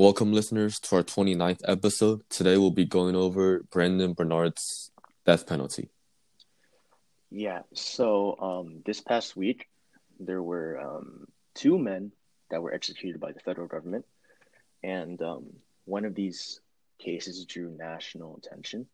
Welcome, 0.00 0.32
listeners, 0.32 0.80
to 0.80 0.96
our 0.96 1.02
29th 1.02 1.60
episode. 1.68 2.22
Today 2.30 2.56
we'll 2.56 2.70
be 2.70 2.86
going 2.86 3.14
over 3.14 3.66
Brandon 3.70 4.14
Bernard's 4.14 4.90
death 5.26 5.46
penalty. 5.46 5.90
Yeah, 7.30 7.64
so 7.74 8.34
um, 8.40 8.80
this 8.86 9.02
past 9.02 9.36
week, 9.36 9.68
there 10.18 10.42
were 10.42 10.80
um, 10.80 11.26
two 11.54 11.76
men 11.78 12.12
that 12.50 12.62
were 12.62 12.72
executed 12.72 13.20
by 13.20 13.32
the 13.32 13.40
federal 13.40 13.66
government, 13.66 14.06
and 14.82 15.20
um, 15.20 15.48
one 15.84 16.06
of 16.06 16.14
these 16.14 16.60
cases 16.98 17.44
drew 17.44 17.68
national 17.76 18.38
attention. 18.38 18.86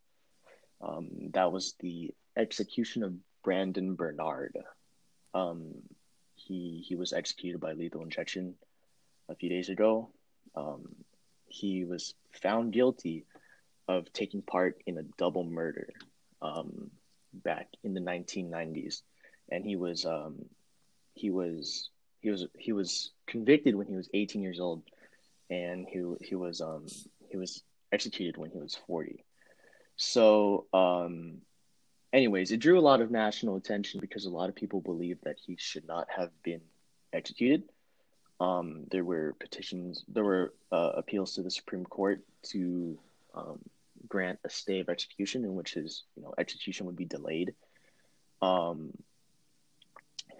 Um, 0.81 1.31
that 1.35 1.53
was 1.53 1.77
the 1.79 2.15
execution 2.37 3.05
of 3.05 3.15
Brandon 3.45 3.95
Bernard. 3.95 4.59
Um, 5.35 5.73
he 6.35 6.85
he 6.85 6.97
was 6.97 7.13
executed 7.13 7.61
by 7.61 7.75
lethal 7.75 8.03
injection 8.03 8.57
a 9.29 9.37
few 9.37 9.49
days 9.49 9.69
ago. 9.69 10.11
Um, 10.57 10.95
he 11.47 11.85
was 11.85 12.15
found 12.33 12.73
guilty 12.73 13.25
of 13.89 14.13
taking 14.13 14.43
part 14.43 14.83
in 14.87 14.99
a 14.99 15.03
double 15.17 15.45
murder 15.45 15.93
um, 16.43 16.91
back 17.33 17.69
in 17.85 17.95
the 17.95 18.01
1990s, 18.01 19.03
and 19.51 19.65
he 19.65 19.77
was 19.77 20.05
um, 20.05 20.45
he 21.15 21.31
was 21.31 21.91
he 22.21 22.31
was 22.31 22.47
he 22.59 22.73
was 22.73 23.13
convicted 23.27 23.75
when 23.75 23.87
he 23.87 23.95
was 23.95 24.09
18 24.13 24.43
years 24.43 24.61
old, 24.61 24.83
and 25.51 25.87
he 25.89 26.03
he 26.21 26.35
was 26.35 26.61
um, 26.61 26.87
he 27.29 27.37
was 27.37 27.63
executed 27.93 28.37
when 28.37 28.51
he 28.51 28.59
was 28.59 28.79
40. 28.87 29.25
So, 29.97 30.67
um, 30.75 31.39
anyways, 32.13 32.53
it 32.53 32.59
drew 32.59 32.79
a 32.79 32.81
lot 32.81 33.01
of 33.01 33.11
national 33.11 33.57
attention 33.57 34.01
because 34.01 34.27
a 34.27 34.31
lot 34.31 34.49
of 34.49 34.55
people 34.55 34.81
believe 34.81 35.19
that 35.23 35.37
he 35.45 35.57
should 35.59 35.87
not 35.87 36.09
have 36.15 36.31
been 36.43 36.61
executed. 37.13 37.63
Um, 38.39 38.85
there 38.91 39.05
were 39.05 39.35
petitions, 39.41 40.05
there 40.09 40.25
were 40.25 40.53
uh, 40.71 40.93
appeals 40.97 41.35
to 41.35 41.43
the 41.43 41.51
Supreme 41.51 41.85
Court 41.85 42.21
to 42.51 42.99
um, 43.35 43.59
grant 44.09 44.39
a 44.45 44.51
stay 44.51 44.81
of 44.81 44.89
execution, 44.89 45.45
in 45.45 45.55
which 45.55 45.75
his 45.75 46.05
you 46.17 46.23
know 46.23 46.35
execution 46.37 46.87
would 46.87 46.97
be 46.97 47.07
delayed. 47.07 47.55
Um, 48.43 48.93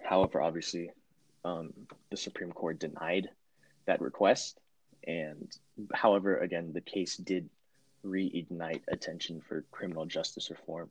however, 0.03 0.41
obviously, 0.41 0.91
um, 1.43 1.73
the 2.11 2.17
Supreme 2.17 2.51
Court 2.51 2.79
denied 2.79 3.29
that 3.85 4.01
request, 4.01 4.59
and 5.05 5.51
however, 5.93 6.37
again, 6.37 6.73
the 6.73 6.81
case 6.81 7.17
did 7.17 7.49
reignite 8.05 8.81
attention 8.87 9.41
for 9.41 9.65
criminal 9.71 10.05
justice 10.05 10.49
reform 10.49 10.89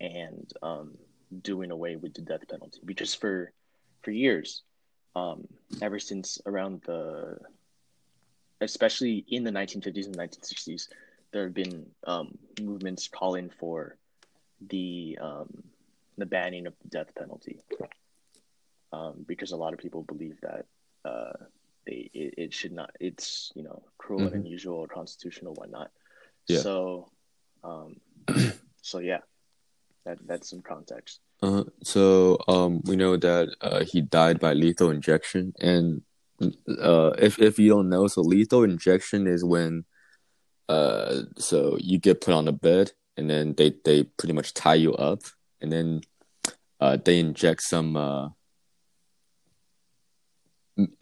and 0.00 0.52
um, 0.62 0.96
doing 1.42 1.70
away 1.70 1.96
with 1.96 2.14
the 2.14 2.20
death 2.20 2.46
penalty 2.48 2.80
because 2.84 3.14
for 3.14 3.52
for 4.02 4.10
years 4.10 4.62
um, 5.16 5.46
ever 5.82 5.98
since 5.98 6.40
around 6.46 6.82
the 6.86 7.38
especially 8.60 9.24
in 9.28 9.44
the 9.44 9.50
1950s 9.50 10.06
and 10.06 10.16
1960s 10.16 10.88
there 11.32 11.44
have 11.44 11.54
been 11.54 11.86
um, 12.06 12.38
movements 12.60 13.08
calling 13.08 13.50
for 13.50 13.96
the 14.68 15.18
um, 15.20 15.62
the 16.16 16.26
banning 16.26 16.66
of 16.66 16.74
the 16.82 16.88
death 16.88 17.14
penalty 17.16 17.60
um, 18.92 19.24
because 19.26 19.52
a 19.52 19.56
lot 19.56 19.72
of 19.72 19.78
people 19.78 20.02
believe 20.02 20.38
that 20.40 20.66
uh, 21.04 21.32
they 21.86 22.10
it, 22.14 22.34
it, 22.38 22.54
should 22.54 22.72
not 22.72 22.90
it's 23.00 23.52
you 23.54 23.62
know 23.62 23.82
cruel 23.98 24.20
mm-hmm. 24.20 24.34
and 24.34 24.46
unusual 24.46 24.86
constitutional 24.86 25.54
whatnot 25.54 25.90
yeah. 26.46 26.60
So, 26.60 27.10
um, 27.62 28.00
so 28.82 28.98
yeah, 28.98 29.20
that 30.04 30.18
that's 30.26 30.50
some 30.50 30.62
context. 30.62 31.20
Uh, 31.44 31.64
so 31.82 32.38
um, 32.48 32.80
we 32.86 32.96
know 32.96 33.18
that 33.18 33.54
uh, 33.60 33.84
he 33.84 34.00
died 34.00 34.40
by 34.40 34.54
lethal 34.54 34.88
injection, 34.88 35.52
and 35.60 36.00
uh, 36.40 37.10
if 37.18 37.38
if 37.38 37.58
you 37.58 37.68
don't 37.68 37.90
know, 37.90 38.06
so 38.06 38.22
lethal 38.22 38.64
injection 38.64 39.26
is 39.26 39.44
when 39.44 39.84
uh, 40.70 41.20
so 41.36 41.76
you 41.78 41.98
get 41.98 42.22
put 42.22 42.32
on 42.32 42.48
a 42.48 42.52
bed, 42.52 42.92
and 43.18 43.28
then 43.28 43.52
they 43.58 43.74
they 43.84 44.04
pretty 44.04 44.32
much 44.32 44.54
tie 44.54 44.74
you 44.74 44.94
up, 44.94 45.20
and 45.60 45.70
then 45.70 46.00
uh, 46.80 46.96
they 47.04 47.18
inject 47.18 47.60
some 47.60 47.94
uh, 47.94 48.28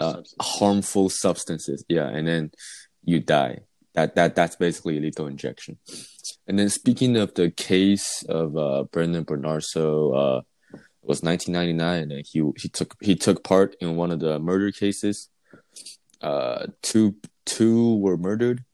uh, 0.01 0.23
substances. 0.25 0.35
harmful 0.41 1.09
substances, 1.09 1.85
yeah, 1.89 2.09
and 2.09 2.27
then 2.27 2.51
you 3.05 3.21
die 3.21 3.61
that 3.95 4.15
that 4.15 4.35
that's 4.35 4.57
basically 4.57 4.99
a 4.99 5.01
lethal 5.01 5.27
injection. 5.27 5.79
And 6.47 6.59
then 6.59 6.69
speaking 6.69 7.17
of 7.17 7.35
the 7.35 7.51
case 7.51 8.25
of 8.29 8.57
uh, 8.57 8.85
Brandon 8.85 9.25
Bernard, 9.25 9.65
so 9.65 10.13
uh, 10.13 10.41
it 10.75 11.09
was 11.09 11.23
1999, 11.23 12.11
and 12.11 12.27
he 12.27 12.43
he 12.61 12.69
took 12.69 12.97
he 13.01 13.15
took 13.17 13.45
part 13.45 13.77
in 13.81 13.97
one 13.97 14.11
of 14.11 14.21
the 14.21 14.39
murder 14.39 14.71
cases. 14.71 15.29
Uh, 16.21 16.67
two 16.83 17.17
two 17.45 17.97
were 17.99 18.17
murdered, 18.17 18.65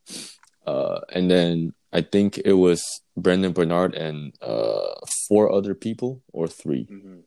uh, 0.67 1.01
and 1.13 1.31
then 1.31 1.73
I 1.93 2.03
think 2.03 2.39
it 2.45 2.53
was 2.53 3.01
Brandon 3.17 3.53
Bernard 3.53 3.95
and 3.95 4.35
uh, 4.43 4.95
four 5.27 5.51
other 5.51 5.75
people 5.75 6.23
or 6.33 6.47
3 6.47 6.85
mm-hmm. 6.85 7.21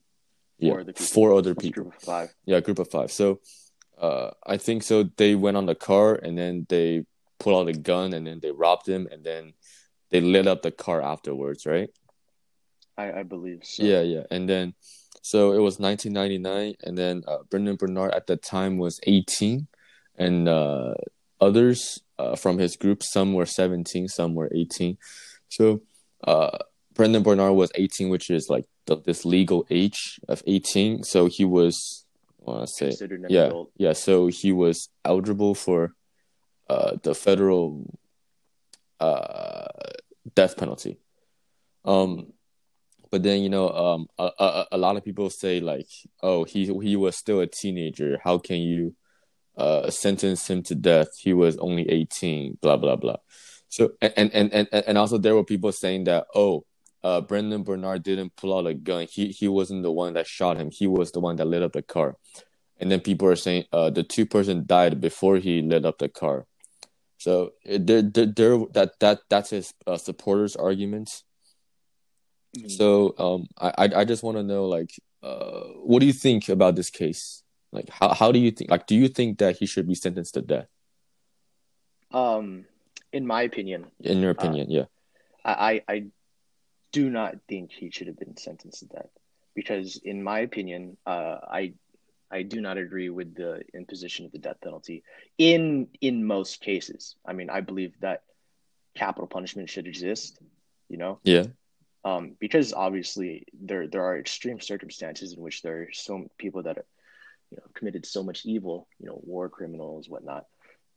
Yeah, 0.59 0.73
four, 0.73 0.93
four 0.93 1.33
other 1.33 1.55
people. 1.55 1.85
Group 1.85 1.95
of 1.95 2.03
five. 2.03 2.35
Yeah, 2.45 2.59
group 2.59 2.77
of 2.77 2.87
five. 2.91 3.11
So, 3.11 3.39
uh, 3.99 4.29
I 4.45 4.57
think 4.57 4.83
so. 4.83 5.09
They 5.17 5.33
went 5.33 5.57
on 5.57 5.65
the 5.65 5.73
car 5.73 6.13
and 6.13 6.37
then 6.37 6.67
they 6.69 7.05
pulled 7.41 7.67
out 7.67 7.75
a 7.75 7.77
gun 7.77 8.13
and 8.13 8.27
then 8.27 8.39
they 8.39 8.51
robbed 8.51 8.87
him 8.87 9.07
and 9.11 9.23
then 9.23 9.53
they 10.11 10.21
lit 10.21 10.47
up 10.47 10.61
the 10.61 10.71
car 10.71 11.01
afterwards, 11.01 11.65
right? 11.65 11.89
I, 12.97 13.11
I 13.19 13.23
believe 13.23 13.61
so. 13.63 13.83
Yeah, 13.83 14.01
yeah. 14.01 14.23
And 14.29 14.47
then 14.47 14.75
so 15.23 15.53
it 15.53 15.59
was 15.59 15.79
1999 15.79 16.75
and 16.83 16.97
then 16.97 17.23
uh, 17.27 17.39
Brendan 17.49 17.75
Bernard 17.75 18.13
at 18.13 18.27
the 18.27 18.37
time 18.37 18.77
was 18.77 18.99
18 19.03 19.67
and 20.17 20.47
uh, 20.47 20.93
others 21.39 22.01
uh, 22.19 22.35
from 22.35 22.59
his 22.59 22.75
group 22.75 23.01
some 23.01 23.33
were 23.33 23.45
17, 23.45 24.07
some 24.07 24.35
were 24.35 24.49
18. 24.53 24.97
So 25.49 25.81
uh, 26.23 26.59
Brendan 26.93 27.23
Bernard 27.23 27.55
was 27.55 27.71
18 27.75 28.09
which 28.09 28.29
is 28.29 28.47
like 28.49 28.65
the, 28.85 28.97
this 28.97 29.25
legal 29.25 29.65
age 29.71 30.19
of 30.27 30.43
18. 30.45 31.03
So 31.03 31.25
he 31.25 31.43
was 31.43 32.05
I 32.45 32.51
want 32.51 32.67
to 32.67 32.91
say 32.91 33.07
yeah, 33.29 33.45
adult. 33.45 33.71
yeah, 33.77 33.93
so 33.93 34.27
he 34.27 34.51
was 34.51 34.89
eligible 35.05 35.53
for 35.53 35.93
uh, 36.71 36.95
the 37.03 37.13
federal 37.13 37.65
uh, 38.99 39.67
death 40.35 40.55
penalty. 40.55 40.99
Um, 41.83 42.31
but 43.11 43.23
then 43.23 43.41
you 43.41 43.49
know, 43.49 43.67
um, 43.69 44.07
a, 44.17 44.31
a, 44.39 44.65
a 44.73 44.77
lot 44.77 44.95
of 44.95 45.03
people 45.03 45.29
say 45.29 45.59
like, 45.59 45.89
oh, 46.23 46.45
he 46.45 46.61
he 46.81 46.95
was 46.95 47.17
still 47.17 47.41
a 47.41 47.47
teenager. 47.47 48.19
How 48.23 48.37
can 48.37 48.59
you 48.71 48.95
uh, 49.57 49.89
sentence 49.89 50.49
him 50.49 50.63
to 50.63 50.75
death? 50.75 51.09
He 51.19 51.33
was 51.33 51.57
only 51.57 51.89
eighteen. 51.89 52.57
Blah 52.61 52.77
blah 52.77 52.95
blah. 52.95 53.17
So 53.67 53.91
and 54.01 54.31
and 54.33 54.53
and 54.53 54.67
and 54.71 54.97
also 54.97 55.17
there 55.17 55.35
were 55.35 55.43
people 55.43 55.73
saying 55.73 56.05
that 56.05 56.27
oh, 56.33 56.63
uh, 57.03 57.19
Brendan 57.19 57.63
Bernard 57.63 58.03
didn't 58.03 58.35
pull 58.37 58.57
out 58.57 58.67
a 58.67 58.73
gun. 58.73 59.07
He 59.11 59.27
he 59.29 59.49
wasn't 59.49 59.83
the 59.83 59.91
one 59.91 60.13
that 60.13 60.27
shot 60.27 60.55
him. 60.55 60.69
He 60.71 60.87
was 60.87 61.11
the 61.11 61.19
one 61.19 61.35
that 61.35 61.45
lit 61.45 61.63
up 61.63 61.73
the 61.73 61.81
car. 61.81 62.15
And 62.79 62.89
then 62.89 63.01
people 63.01 63.27
are 63.27 63.35
saying 63.35 63.65
uh, 63.71 63.89
the 63.91 64.03
two 64.03 64.25
person 64.25 64.63
died 64.65 65.01
before 65.01 65.37
he 65.37 65.61
lit 65.61 65.85
up 65.85 65.97
the 65.99 66.09
car. 66.09 66.47
So 67.21 67.53
there, 67.63 68.01
there 68.01 68.57
that 68.73 68.93
that 68.99 69.19
that's 69.29 69.51
his 69.51 69.75
uh, 69.85 69.97
supporters' 69.97 70.55
arguments. 70.55 71.23
Mm-hmm. 72.57 72.69
So 72.69 73.13
um, 73.19 73.47
I 73.59 74.01
I 74.01 74.05
just 74.05 74.23
want 74.23 74.37
to 74.37 74.43
know 74.43 74.65
like, 74.65 74.89
uh, 75.21 75.85
what 75.85 75.99
do 75.99 76.07
you 76.07 76.13
think 76.13 76.49
about 76.49 76.75
this 76.75 76.89
case? 76.89 77.43
Like, 77.71 77.89
how 77.89 78.15
how 78.15 78.31
do 78.31 78.39
you 78.39 78.49
think? 78.49 78.71
Like, 78.71 78.87
do 78.87 78.95
you 78.95 79.07
think 79.07 79.37
that 79.37 79.57
he 79.57 79.67
should 79.67 79.87
be 79.87 79.93
sentenced 79.93 80.33
to 80.33 80.41
death? 80.41 80.65
Um, 82.09 82.65
in 83.13 83.27
my 83.27 83.43
opinion. 83.43 83.91
In 83.99 84.19
your 84.19 84.31
opinion, 84.31 84.65
uh, 84.71 84.73
yeah. 84.73 84.85
I 85.45 85.83
I 85.87 86.05
do 86.91 87.07
not 87.11 87.35
think 87.47 87.71
he 87.71 87.91
should 87.91 88.07
have 88.07 88.17
been 88.17 88.35
sentenced 88.35 88.79
to 88.79 88.87
death 88.87 89.13
because, 89.53 90.01
in 90.03 90.23
my 90.23 90.39
opinion, 90.39 90.97
uh, 91.05 91.37
I 91.45 91.73
I 92.31 92.43
do 92.43 92.61
not 92.61 92.77
agree 92.77 93.09
with 93.09 93.35
the 93.35 93.61
imposition 93.73 94.25
of 94.25 94.31
the 94.31 94.39
death 94.39 94.61
penalty 94.63 95.03
in 95.37 95.87
in 95.99 96.25
most 96.25 96.61
cases. 96.61 97.15
I 97.25 97.33
mean, 97.33 97.49
I 97.49 97.61
believe 97.61 97.93
that 97.99 98.23
capital 98.95 99.27
punishment 99.27 99.69
should 99.69 99.87
exist. 99.87 100.39
You 100.89 100.97
know. 100.97 101.19
Yeah. 101.23 101.45
Um, 102.03 102.35
because 102.39 102.73
obviously 102.73 103.45
there 103.53 103.87
there 103.87 104.03
are 104.03 104.17
extreme 104.17 104.59
circumstances 104.59 105.33
in 105.33 105.41
which 105.41 105.61
there 105.61 105.83
are 105.83 105.87
so 105.93 106.27
people 106.37 106.63
that 106.63 106.77
are, 106.77 106.85
you 107.51 107.57
know, 107.57 107.63
committed 107.75 108.05
so 108.05 108.23
much 108.23 108.45
evil, 108.45 108.87
you 108.99 109.05
know, 109.07 109.19
war 109.23 109.49
criminals, 109.49 110.09
whatnot, 110.09 110.45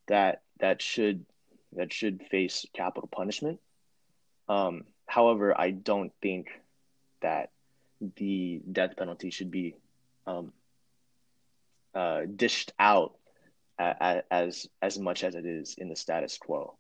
that 0.09 0.43
that 0.61 0.81
should 0.81 1.27
that 1.73 1.93
should 1.93 2.23
face 2.31 2.65
capital 2.73 3.09
punishment. 3.13 3.61
Um, 4.49 4.85
however, 5.07 5.59
I 5.59 5.71
don't 5.73 6.13
think 6.23 6.49
that 7.21 7.51
the 8.17 8.63
death 8.71 8.97
penalty 8.97 9.31
should 9.31 9.51
be 9.51 9.77
um, 10.27 10.53
uh, 11.95 12.23
dished 12.37 12.73
out 12.79 13.15
as 13.79 14.67
as 14.81 14.99
much 14.99 15.25
as 15.25 15.35
it 15.35 15.47
is 15.47 15.75
in 15.79 15.89
the 15.89 15.97
status 15.97 16.39
quo. 16.39 16.77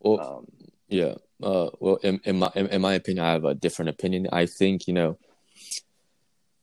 Well, 0.00 0.20
um, 0.20 0.46
yeah. 0.88 1.14
Uh, 1.42 1.70
well, 1.80 1.96
in, 1.96 2.20
in 2.24 2.38
my 2.38 2.50
in, 2.54 2.66
in, 2.68 2.80
my 2.80 2.94
opinion, 2.94 3.24
I 3.24 3.32
have 3.32 3.44
a 3.44 3.54
different 3.54 3.88
opinion. 3.90 4.28
I 4.32 4.46
think 4.46 4.86
you 4.86 4.94
know. 4.94 5.18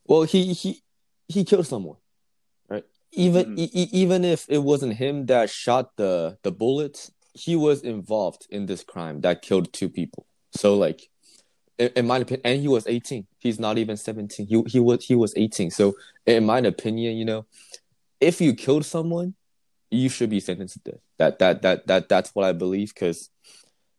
Well, 0.06 0.24
he 0.24 0.54
he 0.54 0.82
he 1.28 1.44
killed 1.44 1.68
someone, 1.68 1.98
right? 2.70 2.84
even 3.12 3.56
Mhm. 3.56 3.60
e- 3.60 3.72
e- 3.74 3.90
even 3.92 4.24
if 4.26 4.46
it 4.50 4.60
wasn't 4.60 4.94
him 4.96 5.26
that 5.28 5.50
shot 5.50 5.96
the 5.98 6.38
the 6.44 6.52
bullets, 6.52 7.12
he 7.34 7.56
was 7.56 7.82
involved 7.82 8.48
in 8.50 8.66
this 8.66 8.84
crime 8.84 9.22
that 9.22 9.42
killed 9.42 9.72
two 9.74 9.90
people. 9.90 10.26
So 10.56 10.76
like, 10.76 11.10
in, 11.96 12.08
my 12.08 12.18
opinion, 12.18 12.42
and 12.46 12.62
he 12.62 12.68
was 12.68 12.88
18. 12.88 13.26
He's 13.40 13.60
not 13.60 13.78
even 13.78 13.98
17. 13.98 14.48
He 14.48 14.64
he 14.68 14.80
was 14.80 15.06
he 15.06 15.16
was 15.16 15.34
18. 15.36 15.72
So 15.72 15.96
in 16.26 16.46
my 16.46 16.60
opinion, 16.60 17.18
you 17.18 17.26
know, 17.26 17.46
if 18.20 18.40
you 18.42 18.54
killed 18.54 18.86
someone, 18.86 19.36
you 19.90 20.10
should 20.10 20.30
be 20.30 20.40
sentenced 20.40 20.84
to 20.86 20.92
death. 20.92 21.02
That 21.18 21.40
that 21.40 21.62
that 21.64 21.88
that 21.88 22.10
that's 22.10 22.34
what 22.36 22.46
I 22.46 22.54
believe. 22.54 22.94
Because 22.94 23.30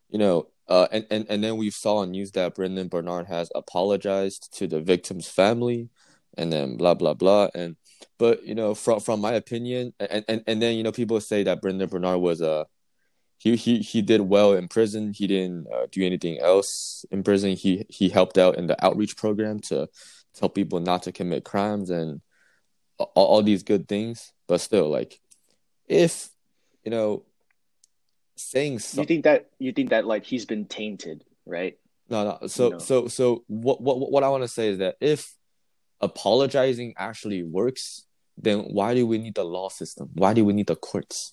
you 0.08 0.18
know, 0.18 0.48
uh, 0.68 0.88
and 0.92 1.06
and 1.10 1.26
and 1.28 1.44
then 1.44 1.56
we 1.56 1.70
saw 1.70 1.98
on 1.98 2.12
news 2.12 2.32
that 2.32 2.54
Brendan 2.54 2.88
Bernard 2.88 3.26
has 3.26 3.50
apologized 3.54 4.56
to 4.58 4.66
the 4.66 4.80
victim's 4.80 5.28
family, 5.28 5.90
and 6.36 6.52
then 6.52 6.76
blah 6.76 6.94
blah 6.94 7.14
blah. 7.14 7.48
And 7.54 7.76
but 8.18 8.44
you 8.46 8.54
know, 8.54 8.74
from 8.74 9.00
from 9.00 9.20
my 9.20 9.32
opinion, 9.32 9.92
and 10.00 10.24
and, 10.28 10.44
and 10.46 10.62
then 10.62 10.76
you 10.76 10.82
know, 10.82 10.92
people 10.92 11.20
say 11.20 11.42
that 11.44 11.60
Brendan 11.60 11.88
Bernard 11.88 12.20
was 12.20 12.40
a 12.40 12.66
he 13.42 13.56
he 13.56 13.78
he 13.80 14.02
did 14.02 14.20
well 14.20 14.52
in 14.52 14.68
prison. 14.68 15.12
He 15.12 15.26
didn't 15.26 15.66
uh, 15.66 15.86
do 15.90 16.04
anything 16.06 16.38
else 16.38 17.04
in 17.10 17.24
prison. 17.24 17.56
He 17.56 17.84
he 17.88 18.08
helped 18.08 18.38
out 18.38 18.56
in 18.56 18.68
the 18.68 18.76
outreach 18.84 19.16
program 19.16 19.58
to 19.70 19.88
tell 20.34 20.48
people 20.48 20.78
not 20.78 21.02
to 21.04 21.12
commit 21.12 21.44
crimes 21.44 21.90
and 21.90 22.20
all, 22.98 23.10
all 23.14 23.42
these 23.42 23.64
good 23.64 23.88
things. 23.88 24.32
But 24.46 24.60
still, 24.60 24.88
like 24.88 25.18
if 25.88 26.30
you 26.84 26.92
know 26.92 27.24
saying 28.36 28.78
You 28.94 29.04
think 29.04 29.24
that 29.24 29.50
you 29.58 29.72
think 29.72 29.90
that 29.90 30.06
like 30.06 30.24
he's 30.24 30.46
been 30.46 30.66
tainted, 30.66 31.24
right? 31.44 31.76
no 32.08 32.24
no 32.24 32.46
so 32.46 32.68
No. 32.68 32.78
so 32.78 33.08
so 33.08 33.44
what 33.46 33.80
what 33.80 34.10
what 34.10 34.22
i 34.24 34.28
want 34.28 34.42
to 34.42 34.48
say 34.48 34.68
is 34.68 34.78
that 34.78 34.96
if 35.00 35.34
apologizing 36.00 36.92
actually 36.96 37.42
works 37.42 38.04
then 38.36 38.58
why 38.60 38.92
do 38.92 39.06
we 39.06 39.18
need 39.18 39.36
the 39.36 39.44
law 39.44 39.68
system 39.68 40.10
why 40.14 40.34
do 40.34 40.44
we 40.44 40.52
need 40.52 40.66
the 40.66 40.74
courts 40.76 41.32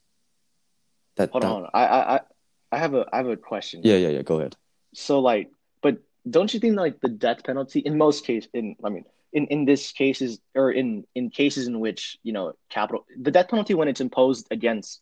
that, 1.20 1.32
Hold 1.32 1.44
that 1.44 1.52
on, 1.52 1.68
I 1.74 1.84
I 1.86 2.16
I- 2.16 2.28
I 2.72 2.78
have 2.78 2.94
a 2.94 3.06
I 3.12 3.18
have 3.18 3.28
a 3.28 3.38
question. 3.38 3.82
yeah 3.84 3.98
yeah 3.98 4.10
yeah 4.10 4.22
go 4.22 4.40
ahead 4.40 4.56
So 4.94 5.20
like, 5.20 5.50
but 5.82 5.98
don't 6.30 6.52
you 6.54 6.60
think 6.60 6.76
like 6.78 7.00
the 7.02 7.10
death 7.10 7.44
penalty 7.44 7.80
in 7.80 7.98
most 7.98 8.26
cases, 8.26 8.50
in 8.54 8.76
I 8.84 8.90
mean, 8.90 9.06
in 9.34 9.48
in 9.48 9.66
this 9.66 9.92
cases 9.92 10.40
or 10.56 10.72
in 10.72 11.06
in 11.16 11.30
cases 11.30 11.68
in 11.68 11.80
which 11.80 12.18
you 12.24 12.34
know 12.34 12.54
capital 12.70 13.06
the 13.26 13.32
death 13.32 13.50
penalty 13.50 13.74
when 13.80 13.88
it's 13.92 14.02
imposed 14.02 14.48
against 14.52 15.02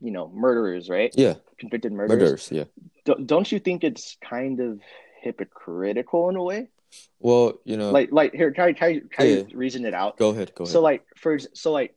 you 0.00 0.10
know 0.10 0.28
murderers, 0.44 0.88
right? 0.88 1.12
yeah 1.24 1.34
Convicted 1.58 1.92
murderers. 1.92 2.20
murderers 2.22 2.44
yeah 2.58 2.66
Don't, 3.06 3.26
don't 3.26 3.48
you 3.52 3.58
think 3.58 3.82
it's 3.82 4.16
kind 4.34 4.60
of 4.60 4.80
hypocritical 5.22 6.28
in 6.30 6.36
a 6.36 6.42
way? 6.50 6.68
well 7.20 7.46
you 7.64 7.76
know 7.76 7.90
Like 7.98 8.10
like 8.12 8.32
here, 8.34 8.50
can 8.56 8.64
I, 8.68 8.72
can 8.78 8.86
I, 8.90 8.92
can 9.14 9.26
Yeah. 9.26 9.42
reason 9.54 9.84
it 9.86 9.94
out? 9.94 10.16
go 10.18 10.30
ahead 10.34 10.50
go 10.54 10.64
ahead 10.64 10.72
So 10.74 10.80
like 10.90 11.02
for 11.22 11.38
so 11.38 11.68
like 11.78 11.94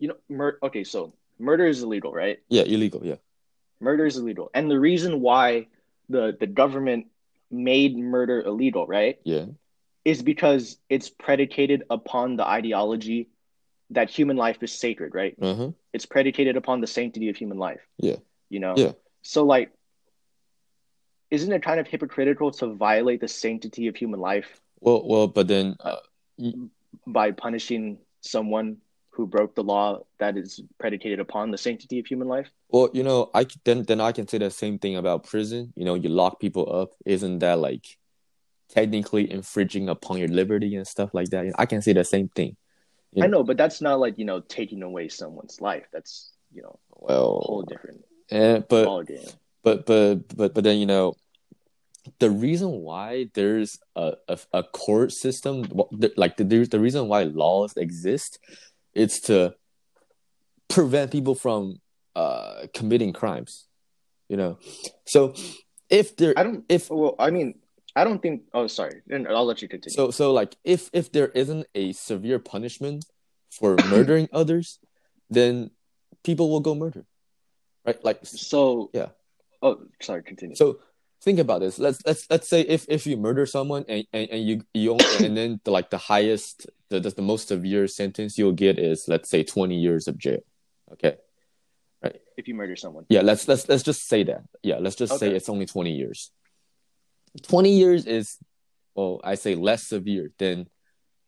you 0.00 0.08
know 0.08 0.18
mur- 0.28 0.58
okay 0.68 0.84
so 0.84 1.12
murder 1.38 1.66
is 1.66 1.82
illegal, 1.82 2.12
right? 2.12 2.38
yeah 2.48 2.62
illegal 2.62 3.00
yeah 3.04 3.16
Murder 3.80 4.06
is 4.06 4.16
illegal, 4.16 4.50
and 4.54 4.70
the 4.70 4.78
reason 4.80 5.20
why 5.20 5.66
the 6.08 6.36
the 6.38 6.46
government 6.46 7.06
made 7.50 7.96
murder 7.96 8.40
illegal, 8.40 8.86
right? 8.86 9.18
yeah 9.24 9.46
is 10.04 10.22
because 10.22 10.78
it's 10.88 11.10
predicated 11.10 11.82
upon 11.90 12.36
the 12.36 12.46
ideology 12.46 13.28
that 13.90 14.08
human 14.08 14.36
life 14.36 14.62
is 14.62 14.72
sacred, 14.72 15.14
right? 15.14 15.34
uh-huh 15.40 15.72
It's 15.92 16.06
predicated 16.06 16.56
upon 16.56 16.80
the 16.80 16.86
sanctity 16.86 17.28
of 17.28 17.36
human 17.36 17.58
life. 17.58 17.80
Yeah. 17.98 18.16
You 18.48 18.60
know? 18.60 18.74
Yeah. 18.76 18.92
So 19.22 19.44
like 19.44 19.70
isn't 21.30 21.52
it 21.52 21.62
kind 21.62 21.80
of 21.80 21.86
hypocritical 21.88 22.52
to 22.52 22.66
violate 22.74 23.20
the 23.20 23.28
sanctity 23.28 23.88
of 23.88 23.96
human 23.96 24.20
life 24.20 24.60
well 24.80 25.02
well 25.06 25.26
but 25.26 25.48
then 25.48 25.76
uh, 25.80 25.96
by 27.06 27.30
punishing 27.32 27.98
someone 28.20 28.76
who 29.16 29.26
broke 29.26 29.54
the 29.54 29.64
law 29.64 30.00
that 30.18 30.36
is 30.36 30.60
predicated 30.78 31.20
upon 31.20 31.50
the 31.50 31.58
sanctity 31.58 31.98
of 31.98 32.06
human 32.06 32.28
life? 32.28 32.50
Well, 32.68 32.90
you 32.92 33.02
know, 33.02 33.30
I 33.34 33.46
then 33.64 33.84
then 33.84 34.00
I 34.00 34.12
can 34.12 34.28
say 34.28 34.38
the 34.38 34.50
same 34.50 34.78
thing 34.78 34.96
about 34.96 35.24
prison. 35.24 35.72
You 35.74 35.84
know, 35.84 35.94
you 35.94 36.08
lock 36.08 36.38
people 36.38 36.70
up, 36.70 36.90
isn't 37.04 37.38
that 37.38 37.58
like 37.58 37.86
technically 38.68 39.30
infringing 39.30 39.88
upon 39.88 40.18
your 40.18 40.28
liberty 40.28 40.76
and 40.76 40.86
stuff 40.86 41.14
like 41.14 41.30
that? 41.30 41.52
I 41.58 41.66
can 41.66 41.80
say 41.80 41.92
the 41.92 42.04
same 42.04 42.28
thing. 42.28 42.56
Yeah. 43.12 43.24
I 43.24 43.26
know, 43.28 43.42
but 43.42 43.56
that's 43.56 43.80
not 43.80 43.98
like, 43.98 44.18
you 44.18 44.26
know, 44.26 44.40
taking 44.40 44.82
away 44.82 45.08
someone's 45.08 45.60
life. 45.60 45.86
That's, 45.92 46.32
you 46.52 46.62
know, 46.62 46.78
a 47.08 47.14
whole 47.14 47.64
different 47.66 48.04
eh, 48.30 48.60
but 48.68 49.06
but 49.62 49.86
but 49.86 50.36
but 50.36 50.54
but 50.54 50.64
then 50.64 50.78
you 50.78 50.86
know, 50.86 51.14
the 52.18 52.30
reason 52.30 52.70
why 52.70 53.28
there's 53.34 53.78
a 53.94 54.14
a, 54.28 54.38
a 54.52 54.62
court 54.62 55.12
system, 55.12 55.64
like 56.16 56.36
the 56.36 56.44
the 56.44 56.80
reason 56.80 57.08
why 57.08 57.24
laws 57.24 57.76
exist, 57.76 58.38
it's 58.96 59.20
to 59.20 59.54
prevent 60.68 61.12
people 61.12 61.34
from 61.34 61.80
uh 62.16 62.66
committing 62.74 63.12
crimes. 63.12 63.68
You 64.28 64.36
know, 64.36 64.58
so 65.06 65.34
if 65.88 66.16
there 66.16 66.34
I 66.36 66.42
don't 66.42 66.64
if 66.68 66.90
well, 66.90 67.14
I 67.18 67.30
mean, 67.30 67.60
I 67.94 68.02
don't 68.02 68.20
think 68.20 68.42
oh 68.52 68.66
sorry. 68.66 69.02
And 69.08 69.28
I'll 69.28 69.44
let 69.44 69.62
you 69.62 69.68
continue. 69.68 69.94
So 69.94 70.10
so 70.10 70.32
like 70.32 70.56
if 70.64 70.90
if 70.92 71.12
there 71.12 71.28
isn't 71.28 71.66
a 71.74 71.92
severe 71.92 72.38
punishment 72.38 73.04
for 73.50 73.76
murdering 73.88 74.28
others, 74.32 74.80
then 75.30 75.70
people 76.24 76.50
will 76.50 76.60
go 76.60 76.74
murder. 76.74 77.04
Right? 77.84 78.02
Like 78.04 78.20
So 78.26 78.90
Yeah. 78.92 79.10
Oh, 79.62 79.78
sorry. 80.02 80.22
Continue. 80.22 80.56
so 80.56 80.80
think 81.22 81.38
about 81.38 81.60
this. 81.60 81.78
Let's 81.78 82.00
let's 82.04 82.26
let's 82.30 82.48
say 82.48 82.62
if 82.62 82.86
if 82.88 83.06
you 83.06 83.16
murder 83.16 83.46
someone 83.46 83.84
and 83.88 84.04
and, 84.12 84.30
and 84.30 84.42
you 84.42 84.62
you 84.74 84.90
only, 84.92 85.04
and 85.26 85.36
then 85.36 85.60
the, 85.64 85.70
like 85.70 85.90
the 85.90 85.98
highest 85.98 86.66
the, 86.88 87.00
the 87.00 87.10
the 87.10 87.22
most 87.22 87.48
severe 87.48 87.86
sentence 87.86 88.38
you'll 88.38 88.52
get 88.52 88.78
is 88.78 89.06
let's 89.08 89.28
say 89.28 89.42
20 89.42 89.76
years 89.76 90.08
of 90.08 90.18
jail. 90.18 90.40
Okay. 90.92 91.16
right 92.02 92.20
if 92.36 92.46
you 92.48 92.54
murder 92.54 92.76
someone, 92.76 93.06
Yeah, 93.08 93.22
let's 93.22 93.48
let's 93.48 93.68
let's 93.68 93.82
just 93.82 94.06
say 94.08 94.22
that. 94.24 94.42
Yeah, 94.62 94.76
let's 94.78 94.96
just 94.96 95.18
say 95.18 95.34
it's 95.34 95.48
only 95.48 95.66
20 95.66 95.92
years. 95.92 96.30
20 97.42 97.70
years 97.70 98.06
is 98.06 98.38
well, 98.94 99.20
I 99.24 99.34
say 99.34 99.54
less 99.54 99.82
severe 99.84 100.32
than 100.38 100.68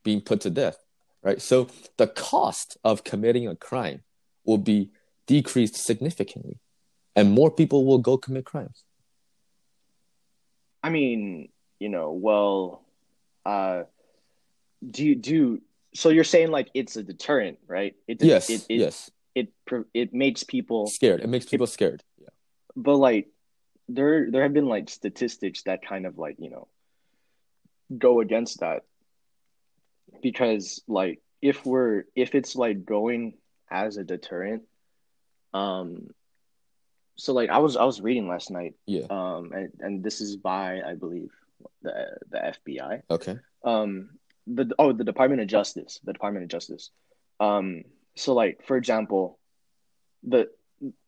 being 0.02 0.20
put 0.20 0.40
to 0.43 0.50
death, 0.50 0.78
right? 1.22 1.40
So 1.40 1.69
the 1.99 2.06
cost 2.06 2.78
of 2.82 3.04
committing 3.04 3.46
a 3.46 3.56
crime 3.56 4.02
will 4.44 4.58
be 4.58 4.90
decreased 5.26 5.76
significantly 5.76 6.58
and 7.14 7.32
more 7.32 7.50
people 7.50 7.84
will 7.84 7.99
go 7.99 8.16
commit 8.16 8.44
crimes. 8.44 8.84
I 10.82 10.90
mean, 10.90 11.49
you 11.81 11.88
know, 11.88 12.12
well, 12.12 12.84
uh, 13.44 13.82
do 14.88 15.04
you 15.04 15.14
do? 15.16 15.60
So 15.94 16.10
you're 16.10 16.25
saying 16.25 16.50
like 16.50 16.69
it's 16.75 16.96
a 16.96 17.02
deterrent, 17.02 17.58
right? 17.66 17.94
It, 18.06 18.22
Yes, 18.22 18.50
It, 18.50 18.66
it, 18.69 18.76
yes. 18.76 19.10
It 19.34 19.49
it 19.66 19.85
it 19.94 20.14
makes 20.14 20.42
people, 20.44 20.87
Scared. 20.88 21.20
It 21.20 21.28
makes 21.28 21.47
people 21.47 21.66
scared. 21.66 22.02
Yeah. 22.20 22.28
but 22.76 22.97
like 22.97 23.28
there 23.88 24.30
there 24.30 24.42
have 24.42 24.52
been 24.52 24.66
like 24.68 24.90
statistics 24.90 25.62
that 25.62 25.80
kind 25.87 26.04
of 26.06 26.18
like 26.18 26.37
you 26.38 26.50
know 26.50 26.68
go 27.97 28.20
against 28.20 28.61
that 28.61 28.82
because 30.23 30.82
like 30.88 31.20
if 31.40 31.64
we're 31.64 32.04
if 32.16 32.35
it's 32.35 32.56
like 32.56 32.85
going 32.85 33.35
as 33.70 33.97
a 33.97 34.04
deterrent, 34.04 34.62
um, 35.54 36.08
so 37.16 37.32
like 37.32 37.50
I 37.50 37.58
was 37.58 37.76
I 37.76 37.85
was 37.85 38.00
reading 38.00 38.28
last 38.28 38.50
night, 38.50 38.75
Yeah. 38.87 39.06
um, 39.11 39.52
and 39.52 39.70
and 39.80 40.04
this 40.04 40.20
is 40.20 40.37
by 40.37 40.80
I 40.82 40.94
believe 40.94 41.30
the 41.82 42.18
the 42.30 42.38
FBI. 42.66 43.02
Okay. 43.11 43.38
um 43.64 44.11
the 44.55 44.75
oh 44.78 44.93
the 44.93 45.05
Department 45.05 45.43
of 45.43 45.49
Justice, 45.49 46.00
the 46.05 46.12
Department 46.12 46.45
of 46.45 46.50
Justice. 46.50 46.90
Um 47.40 47.85
so 48.17 48.35
like 48.35 48.64
for 48.67 48.76
example, 48.76 49.38
the 50.23 50.49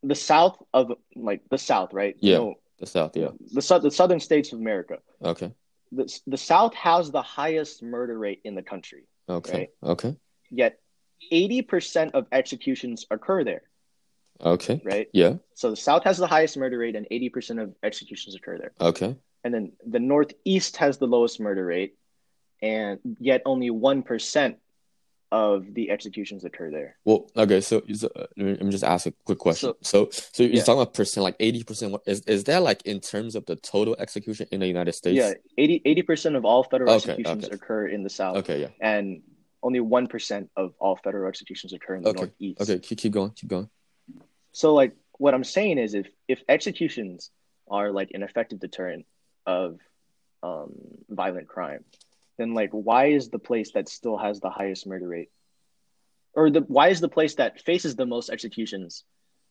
the 0.02 0.14
south 0.14 0.56
of 0.75 0.92
like 1.16 1.42
the 1.50 1.59
south, 1.59 1.92
right? 1.92 2.16
You 2.20 2.30
Yeah. 2.32 2.38
know, 2.38 2.54
The 2.78 2.87
South, 2.87 3.16
yeah. 3.16 3.30
the 3.52 3.78
the 3.88 3.90
southern 3.90 4.20
states 4.20 4.52
of 4.52 4.59
America. 4.59 4.99
Okay. 5.23 5.52
The 5.92 6.06
the 6.26 6.37
south 6.38 6.75
has 6.75 7.11
the 7.11 7.23
highest 7.23 7.82
murder 7.82 8.16
rate 8.18 8.40
in 8.44 8.54
the 8.54 8.62
country. 8.62 9.04
Okay. 9.28 9.59
Right. 9.59 9.70
Okay. 9.92 10.16
Yet 10.50 10.80
80% 11.32 12.12
of 12.14 12.26
executions 12.32 13.06
occur 13.11 13.44
there, 13.44 13.62
Okay. 14.40 14.80
right? 14.85 15.09
Yeah. 15.12 15.35
So 15.54 15.70
the 15.70 15.76
south 15.76 16.04
has 16.04 16.16
the 16.18 16.26
highest 16.26 16.56
murder 16.56 16.78
rate 16.78 16.97
and 16.97 17.06
80% 17.11 17.62
of 17.62 17.75
executions 17.82 18.35
occur 18.35 18.56
there. 18.59 18.73
Okay. 18.80 19.14
And 19.44 19.52
then 19.54 19.73
the 19.87 20.00
northeast 20.00 20.76
has 20.78 20.99
the 20.99 21.06
lowest 21.06 21.38
murder 21.40 21.64
rate 21.66 21.97
and 22.62 22.98
yet 23.18 23.42
only 23.44 23.70
1% 23.70 24.56
of 25.32 25.74
the 25.74 25.90
executions 25.90 26.44
occur 26.44 26.70
there. 26.70 26.96
Well, 27.04 27.30
okay, 27.36 27.60
so, 27.60 27.82
so 27.94 28.08
uh, 28.16 28.26
let 28.36 28.62
me 28.62 28.70
just 28.70 28.82
ask 28.82 29.06
a 29.06 29.12
quick 29.24 29.38
question. 29.38 29.72
So, 29.82 30.08
so, 30.10 30.42
you're 30.42 30.54
Yeah. 30.54 30.62
talking 30.64 30.82
about 30.82 30.92
percent, 30.94 31.22
like 31.22 31.36
eighty 31.38 31.62
percent. 31.62 31.94
Is 32.04 32.22
is 32.22 32.42
that 32.44 32.64
like 32.64 32.82
in 32.84 32.98
terms 32.98 33.36
of 33.36 33.46
the 33.46 33.54
total 33.54 33.94
execution 34.00 34.48
in 34.50 34.58
the 34.58 34.66
United 34.66 34.92
States? 34.92 35.16
Yeah, 35.16 35.34
80 35.56 36.02
percent 36.02 36.34
of 36.34 36.44
all 36.44 36.64
federal 36.64 36.90
Okay, 36.90 37.12
executions 37.12 37.44
okay. 37.44 37.54
occur 37.54 37.86
in 37.86 38.02
the 38.02 38.10
South, 38.10 38.38
Okay. 38.38 38.62
Yeah. 38.62 38.68
and 38.80 39.22
only 39.62 39.78
one 39.78 40.08
percent 40.08 40.50
of 40.56 40.74
all 40.80 40.96
federal 40.96 41.28
executions 41.28 41.72
occur 41.72 41.94
in 41.94 42.02
the 42.02 42.08
Okay, 42.10 42.18
Northeast. 42.22 42.60
Okay. 42.62 42.78
Keep, 42.80 42.98
keep 42.98 43.12
going. 43.12 43.30
Keep 43.30 43.50
going. 43.50 43.70
So, 44.50 44.74
like, 44.74 44.96
what 45.18 45.32
I'm 45.32 45.44
saying 45.44 45.78
is, 45.78 45.94
if 45.94 46.08
if 46.26 46.42
executions 46.48 47.30
are 47.70 47.92
like 47.92 48.10
an 48.14 48.24
effective 48.24 48.58
deterrent 48.58 49.06
of 49.46 49.78
um, 50.42 50.72
violent 51.08 51.46
crime, 51.46 51.84
then 52.40 52.54
like, 52.54 52.70
why 52.73 53.06
is 53.06 53.28
the 53.28 53.38
place 53.38 53.73
that 53.73 53.88
still 53.88 54.16
has 54.16 54.40
the 54.40 54.50
highest 54.50 54.87
murder 54.87 55.06
rate, 55.06 55.30
or 56.35 56.50
the 56.50 56.61
why 56.61 56.88
is 56.88 57.00
the 57.00 57.09
place 57.09 57.35
that 57.35 57.61
faces 57.61 57.97
the 57.97 58.06
most 58.06 58.30
executions, 58.30 59.04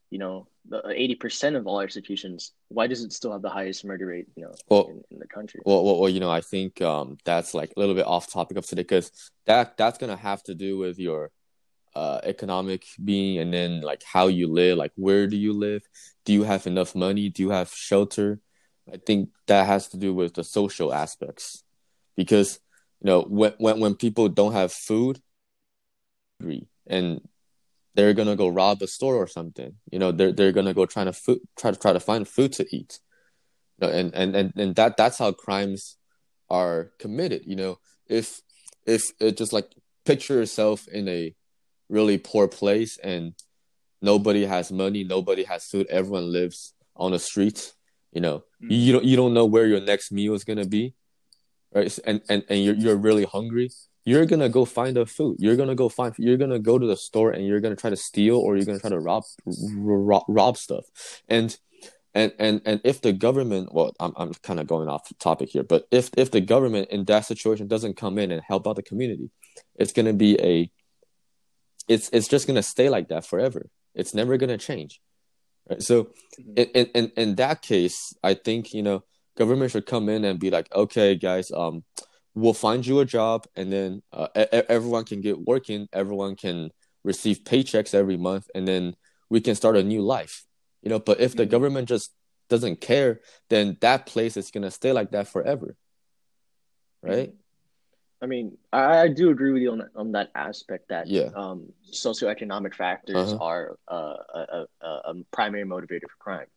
you 0.10 0.18
know, 0.18 0.48
the 0.68 0.82
eighty 0.90 1.16
percent 1.16 1.56
of 1.56 1.68
all 1.68 1.82
executions, 1.82 2.52
why 2.70 2.88
does 2.88 3.04
it 3.04 3.14
still 3.14 3.32
have 3.32 3.44
the 3.44 3.50
highest 3.50 3.86
murder 3.86 4.08
rate, 4.08 4.28
you 4.36 4.44
know, 4.44 4.54
Well- 4.70 4.88
in, 4.90 5.04
in 5.12 5.20
the 5.20 5.28
country? 5.28 5.62
Well, 5.66 5.84
well, 5.86 6.00
well, 6.00 6.10
you 6.10 6.20
know, 6.20 6.32
I 6.32 6.42
think 6.42 6.82
um, 6.82 7.18
that's 7.26 7.54
like 7.54 7.72
a 7.76 7.80
little 7.80 7.96
bit 7.96 8.08
off 8.08 8.32
topic 8.32 8.58
of 8.58 8.66
today 8.66 8.82
because 8.82 9.12
that 9.46 9.78
that's 9.78 10.00
gonna 10.00 10.18
have 10.18 10.42
to 10.44 10.56
do 10.56 10.78
with 10.78 10.98
your 10.98 11.32
uh, 11.96 12.20
economic 12.24 12.86
being 13.04 13.40
and 13.40 13.54
then 13.54 13.82
like 13.82 14.02
how 14.04 14.28
you 14.28 14.48
live, 14.48 14.78
like 14.78 14.94
where 14.96 15.28
do 15.28 15.38
you 15.38 15.54
live? 15.54 15.84
Do 16.26 16.34
you 16.34 16.44
have 16.44 16.66
enough 16.66 16.96
money? 16.96 17.30
Do 17.30 17.44
you 17.44 17.50
have 17.52 17.70
shelter? 17.70 18.40
I 18.92 18.98
think 18.98 19.30
that 19.46 19.68
has 19.68 19.90
to 19.90 19.98
do 19.98 20.14
with 20.14 20.34
the 20.34 20.44
social 20.44 20.92
aspects 20.94 21.64
because 22.16 22.60
you 23.02 23.08
know 23.10 23.22
when 23.24 23.54
when 23.58 23.80
when 23.80 23.96
people 23.96 24.30
don't 24.30 24.54
have 24.54 24.72
food, 24.72 25.20
and 26.88 27.22
they're 27.96 28.14
gonna 28.14 28.36
go 28.36 28.48
rob 28.48 28.82
a 28.82 28.88
store 28.88 29.16
or 29.16 29.28
something. 29.28 29.76
You 29.92 30.00
know, 30.00 30.12
they're 30.12 30.32
they're 30.32 30.52
gonna 30.52 30.74
go 30.74 30.86
trying 30.86 31.08
to 31.08 31.14
food 31.14 31.40
try 31.58 31.72
to 31.72 31.78
try 31.80 31.94
to 31.94 32.00
find 32.00 32.28
food 32.28 32.54
to 32.54 32.66
eat. 32.76 33.00
You 33.80 33.88
know, 33.88 33.94
and, 33.94 34.14
and 34.16 34.36
and 34.36 34.54
and 34.56 34.76
that 34.76 34.98
that's 34.98 35.18
how 35.18 35.32
crimes 35.32 35.98
are 36.50 36.92
committed. 37.00 37.44
You 37.46 37.56
know, 37.56 37.80
if 38.08 38.42
if 38.86 39.12
it 39.20 39.38
just 39.38 39.54
like 39.54 39.70
picture 40.06 40.36
yourself 40.36 40.88
in 40.88 41.08
a 41.08 41.36
really 41.90 42.18
poor 42.18 42.48
place 42.48 42.98
and 42.98 43.34
nobody 44.02 44.46
has 44.46 44.72
money, 44.72 45.04
nobody 45.04 45.44
has 45.44 45.66
food, 45.66 45.88
everyone 45.88 46.32
lives 46.32 46.74
on 46.96 47.12
the 47.12 47.20
street. 47.20 47.74
You 48.12 48.22
know, 48.22 48.44
Mhm. 48.64 48.72
you 48.72 48.94
don't 48.94 49.06
you 49.06 49.16
don't 49.16 49.34
know 49.34 49.46
where 49.46 49.68
your 49.68 49.82
next 49.82 50.12
meal 50.12 50.34
is 50.34 50.44
gonna 50.44 50.66
be, 50.66 50.94
right? 51.74 52.00
And 52.06 52.22
and 52.30 52.44
and 52.50 52.64
you're 52.64 52.76
you're 52.76 52.98
really 52.98 53.26
hungry. 53.26 53.72
You're 54.06 54.26
gonna 54.26 54.50
go 54.50 54.66
find 54.66 54.98
a 54.98 55.06
food. 55.06 55.38
You're 55.40 55.56
gonna 55.56 55.76
go 55.76 55.90
find. 55.90 56.14
You're 56.18 56.38
gonna 56.38 56.60
go 56.60 56.80
to 56.80 56.86
the 56.88 56.98
store 56.98 57.32
and 57.32 57.46
you're 57.46 57.60
gonna 57.60 57.76
try 57.76 57.90
to 57.90 57.96
steal 57.98 58.38
or 58.38 58.56
you're 58.56 58.66
gonna 58.66 58.80
try 58.80 58.90
to 58.90 59.00
rob 59.00 59.24
rob, 59.46 60.24
rob 60.28 60.58
stuff. 60.58 60.86
And 61.28 61.58
and 62.16 62.34
and 62.40 62.62
and 62.66 62.82
if 62.84 63.02
the 63.02 63.14
government, 63.14 63.74
well, 63.74 63.94
I'm 64.00 64.14
I'm 64.18 64.34
kind 64.34 64.60
of 64.60 64.68
going 64.68 64.90
off 64.90 65.12
topic 65.20 65.50
here, 65.50 65.64
but 65.64 65.88
if 65.92 66.10
if 66.18 66.32
the 66.32 66.42
government 66.42 66.90
in 66.90 67.06
that 67.06 67.26
situation 67.26 67.68
doesn't 67.68 67.98
come 67.98 68.18
in 68.18 68.32
and 68.32 68.42
help 68.42 68.68
out 68.68 68.78
the 68.78 68.84
community, 68.84 69.30
it's 69.76 69.94
gonna 69.94 70.14
be 70.14 70.40
a. 70.42 70.72
It's 71.88 72.10
it's 72.10 72.28
just 72.28 72.48
gonna 72.48 72.64
stay 72.64 72.90
like 72.90 73.10
that 73.10 73.26
forever. 73.26 73.70
It's 73.96 74.14
never 74.14 74.38
gonna 74.38 74.58
change. 74.58 75.02
Right? 75.70 75.82
So 75.82 76.10
Mhm. 76.40 76.70
in, 76.74 76.86
in 76.88 77.12
in 77.16 77.36
that 77.36 77.62
case, 77.62 78.14
I 78.24 78.34
think 78.34 78.74
you 78.74 78.82
know 78.84 79.04
government 79.40 79.72
should 79.72 79.86
come 79.86 80.10
in 80.10 80.26
and 80.26 80.40
be 80.40 80.52
like, 80.52 80.68
okay, 80.76 81.16
guys, 81.16 81.52
um, 81.52 81.84
we'll 82.36 82.54
find 82.54 82.86
you 82.86 83.00
a 83.00 83.06
job, 83.06 83.48
and 83.56 83.72
then 83.72 84.02
uh, 84.12 84.28
e- 84.38 84.68
everyone 84.70 85.06
can 85.06 85.22
get 85.22 85.40
working, 85.40 85.88
everyone 85.94 86.36
can 86.36 86.70
receive 87.04 87.44
paychecks 87.44 87.94
every 87.96 88.18
month, 88.18 88.46
and 88.54 88.68
then 88.68 88.96
we 89.30 89.40
can 89.42 89.56
start 89.56 89.78
a 89.78 89.84
new 89.84 90.02
life. 90.02 90.46
You 90.84 90.90
know, 90.90 91.00
but 91.00 91.20
if 91.20 91.36
the 91.36 91.46
Mhm. 91.46 91.50
government 91.50 91.88
just 91.90 92.14
doesn't 92.50 92.82
care, 92.82 93.22
then 93.50 93.78
that 93.82 94.06
place 94.06 94.36
is 94.38 94.52
gonna 94.52 94.72
stay 94.72 94.92
like 94.92 95.12
that 95.12 95.28
forever, 95.28 95.76
right? 97.02 97.32
I 98.22 98.26
mean, 98.26 98.58
I, 98.74 99.04
I 99.04 99.08
do 99.08 99.30
agree 99.30 99.52
with 99.54 99.62
you 99.62 99.72
on 99.72 99.78
that, 99.80 99.92
on 99.96 100.12
that 100.12 100.30
aspect 100.36 100.90
that 100.90 101.08
Yeah. 101.08 101.30
um, 101.36 101.72
socioeconomic 101.92 102.74
factors 102.76 103.16
Uh-huh. 103.16 103.38
are 103.40 103.78
uh, 103.88 104.18
a, 104.40 104.66
a, 104.82 104.88
a 105.10 105.14
primary 105.32 105.64
motivator 105.64 106.08
for 106.12 106.18
crime. 106.20 106.48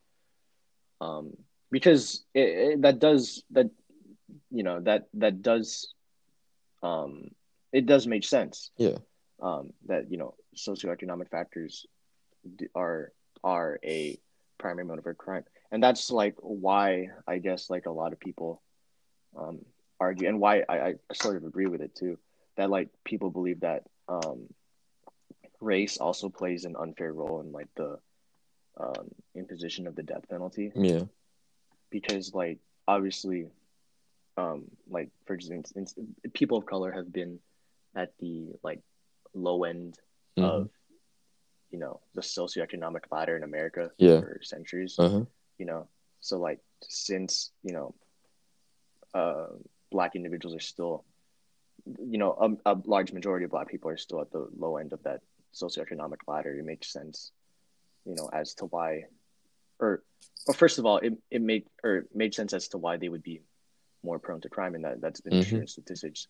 Um, 1.01 1.37
because 1.73 2.23
it, 2.35 2.49
it, 2.49 2.83
that 2.83 3.00
does 3.00 3.43
that, 3.50 3.69
you 4.50 4.62
know 4.62 4.81
that 4.81 5.09
that 5.14 5.43
does, 5.43 5.93
um, 6.83 7.31
it 7.73 7.87
does 7.87 8.07
make 8.07 8.25
sense. 8.25 8.71
Yeah. 8.76 8.99
Um, 9.43 9.73
that 9.87 10.12
you 10.12 10.19
know 10.19 10.35
socioeconomic 10.55 11.31
factors 11.31 11.87
are 12.76 13.12
are 13.43 13.81
a 13.83 14.19
primary 14.59 14.87
motive 14.87 15.05
for 15.05 15.14
crime, 15.14 15.45
and 15.73 15.83
that's 15.83 16.12
like 16.12 16.37
why 16.38 17.09
I 17.26 17.38
guess 17.38 17.71
like 17.71 17.87
a 17.87 17.91
lot 17.91 18.12
of 18.12 18.21
people, 18.21 18.62
um, 19.37 19.64
argue 19.99 20.29
and 20.29 20.38
why 20.38 20.62
I, 20.69 20.76
I 20.79 20.95
sort 21.14 21.37
of 21.37 21.45
agree 21.45 21.67
with 21.67 21.81
it 21.81 21.97
too 21.97 22.19
that 22.57 22.71
like 22.71 22.88
people 23.05 23.31
believe 23.31 23.61
that 23.61 23.85
um 24.09 24.49
race 25.61 25.97
also 25.97 26.29
plays 26.29 26.64
an 26.64 26.76
unfair 26.79 27.12
role 27.12 27.41
in 27.41 27.52
like 27.52 27.69
the 27.76 27.99
um 28.79 29.09
imposition 29.35 29.87
of 29.87 29.95
the 29.95 30.02
death 30.02 30.29
penalty 30.29 30.73
Yeah. 30.75 31.05
Because 31.93 32.35
like 32.35 32.59
obviously 32.89 33.47
um 34.37 34.65
like 34.89 35.11
for 35.27 35.35
instance 35.35 35.95
people 36.33 36.59
of 36.59 36.67
color 36.67 36.91
have 36.91 37.13
been 37.13 37.39
at 37.95 38.11
the 38.19 38.49
like 38.63 38.81
low 39.35 39.65
end 39.65 39.99
Mhm. 40.39 40.45
of 40.45 40.71
you 41.71 41.79
know 41.79 42.01
the 42.15 42.23
socioeconomic 42.23 43.05
ladder 43.13 43.37
in 43.37 43.45
America 43.45 43.91
Yeah. 43.99 44.21
for 44.21 44.41
centuries 44.43 44.97
Uh-huh. 44.99 45.25
you 45.59 45.67
know 45.67 45.87
so 46.21 46.39
like 46.39 46.61
since 46.89 47.53
you 47.63 47.73
know 47.77 47.95
uh 49.15 49.47
black 49.91 50.17
individuals 50.17 50.55
are 50.57 50.61
still 50.75 51.05
you 52.13 52.19
know 52.19 52.33
a, 52.67 52.73
a 52.73 52.75
large 52.87 53.13
majority 53.13 53.45
of 53.45 53.51
black 53.51 53.69
people 53.69 53.91
are 53.91 53.97
still 54.07 54.21
at 54.21 54.31
the 54.31 54.49
low 54.57 54.77
end 54.79 54.93
of 54.93 55.03
that 55.03 55.21
socioeconomic 55.53 56.21
ladder 56.27 56.53
it 56.59 56.65
makes 56.65 56.93
sense 56.93 57.33
you 58.05 58.15
know 58.15 58.29
as 58.33 58.55
to 58.55 58.65
why 58.67 59.05
or 59.83 60.03
well 60.47 60.55
first 60.55 60.79
of 60.79 60.87
all 60.87 60.99
it, 60.99 61.12
it 61.31 61.43
made 61.43 61.65
or 61.85 61.97
it 61.99 62.05
made 62.15 62.33
sense 62.35 62.53
as 62.55 62.69
to 62.69 62.79
why 62.79 62.97
they 62.97 63.09
would 63.09 63.23
be 63.23 63.43
more 64.03 64.19
prone 64.19 64.41
to 64.41 64.49
crime 64.49 64.75
and 64.75 64.85
that 64.85 65.01
that's 65.01 65.21
been 65.21 65.43
true 65.45 65.61
in 65.61 65.67
statistics 65.67 66.29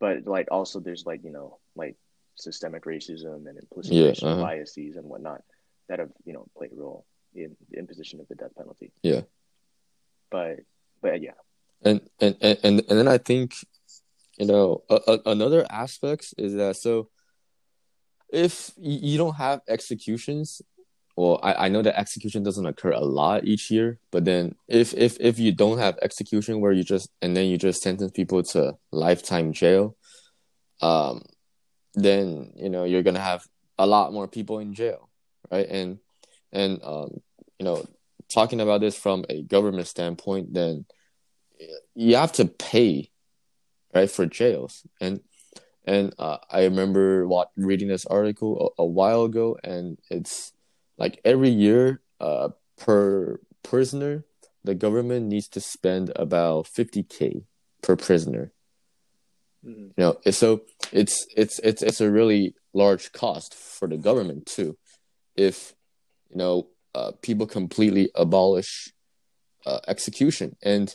but 0.00 0.26
like 0.26 0.48
also 0.50 0.80
there's 0.80 1.04
like 1.04 1.22
you 1.24 1.30
know 1.30 1.58
like 1.76 1.96
systemic 2.36 2.84
racism 2.84 3.46
and 3.48 3.58
implicit 3.58 3.92
Yeah, 3.92 4.06
racial 4.08 4.28
uh-huh. 4.28 4.40
biases 4.40 4.96
and 4.96 5.04
whatnot 5.04 5.42
that 5.88 5.98
have 5.98 6.10
you 6.24 6.32
know 6.32 6.46
played 6.56 6.72
a 6.72 6.76
role 6.76 7.04
in 7.34 7.56
the 7.70 7.78
imposition 7.78 8.20
of 8.20 8.28
the 8.28 8.34
death 8.34 8.54
penalty 8.56 8.90
Yeah. 9.02 9.22
but 10.30 10.60
but 11.02 11.20
yeah 11.20 11.38
and 11.84 12.00
and 12.20 12.36
and 12.40 12.58
and, 12.62 12.74
and 12.88 12.98
then 12.98 13.08
I 13.08 13.18
think, 13.18 13.54
you 14.38 14.46
know, 14.46 14.82
a, 14.88 15.00
a, 15.08 15.30
another 15.34 15.66
aspect 15.68 16.32
is 16.38 16.54
that 16.54 16.76
so 16.76 17.08
if 18.32 18.70
you 18.78 19.18
don't 19.18 19.34
have 19.34 19.60
executions, 19.68 20.62
well, 21.16 21.40
I, 21.42 21.66
I 21.66 21.68
know 21.68 21.82
that 21.82 21.98
execution 21.98 22.42
doesn't 22.42 22.64
occur 22.66 22.90
a 22.90 23.00
lot 23.00 23.44
each 23.44 23.70
year, 23.70 23.98
but 24.10 24.24
then 24.24 24.54
if 24.68 24.94
if 24.94 25.18
if 25.20 25.38
you 25.38 25.52
don't 25.52 25.78
have 25.78 25.98
execution 26.00 26.60
where 26.60 26.72
you 26.72 26.84
just 26.84 27.10
and 27.20 27.36
then 27.36 27.46
you 27.46 27.58
just 27.58 27.82
sentence 27.82 28.12
people 28.12 28.42
to 28.42 28.76
lifetime 28.90 29.52
jail, 29.52 29.96
um, 30.80 31.22
then 31.94 32.52
you 32.56 32.70
know 32.70 32.84
you're 32.84 33.02
gonna 33.02 33.20
have 33.20 33.46
a 33.78 33.86
lot 33.86 34.12
more 34.12 34.26
people 34.26 34.58
in 34.58 34.72
jail, 34.72 35.10
right? 35.50 35.68
And 35.68 35.98
and 36.50 36.80
um, 36.82 37.20
you 37.58 37.64
know, 37.64 37.84
talking 38.28 38.60
about 38.60 38.80
this 38.80 38.96
from 38.96 39.24
a 39.28 39.42
government 39.42 39.88
standpoint, 39.88 40.54
then 40.54 40.86
you 41.94 42.16
have 42.16 42.32
to 42.32 42.46
pay 42.46 43.10
right 43.94 44.10
for 44.10 44.26
jails 44.26 44.86
and 45.00 45.20
and 45.84 46.14
uh, 46.18 46.38
i 46.50 46.64
remember 46.64 47.26
what 47.26 47.50
reading 47.56 47.88
this 47.88 48.06
article 48.06 48.74
a, 48.78 48.82
a 48.82 48.86
while 48.86 49.24
ago 49.24 49.56
and 49.62 49.98
it's 50.10 50.52
like 51.02 51.20
every 51.24 51.50
year 51.50 52.02
uh, 52.20 52.50
per 52.78 53.40
prisoner 53.64 54.24
the 54.64 54.74
government 54.76 55.26
needs 55.26 55.48
to 55.48 55.60
spend 55.60 56.12
about 56.16 56.66
50k 56.66 57.44
per 57.82 57.96
prisoner. 57.96 58.52
Mhm. 59.66 59.88
you 59.96 60.02
know 60.04 60.14
so 60.30 60.62
it's 60.92 61.16
it's 61.36 61.56
it's 61.70 61.82
it's 61.82 62.00
a 62.00 62.10
really 62.10 62.54
large 62.74 63.12
cost 63.12 63.54
for 63.54 63.86
the 63.88 63.96
government 64.08 64.46
too. 64.46 64.70
If 65.36 65.74
you 66.30 66.36
know 66.36 66.68
uh, 66.94 67.12
people 67.26 67.46
completely 67.46 68.10
abolish 68.14 68.72
uh, 69.66 69.80
execution 69.94 70.56
and 70.62 70.94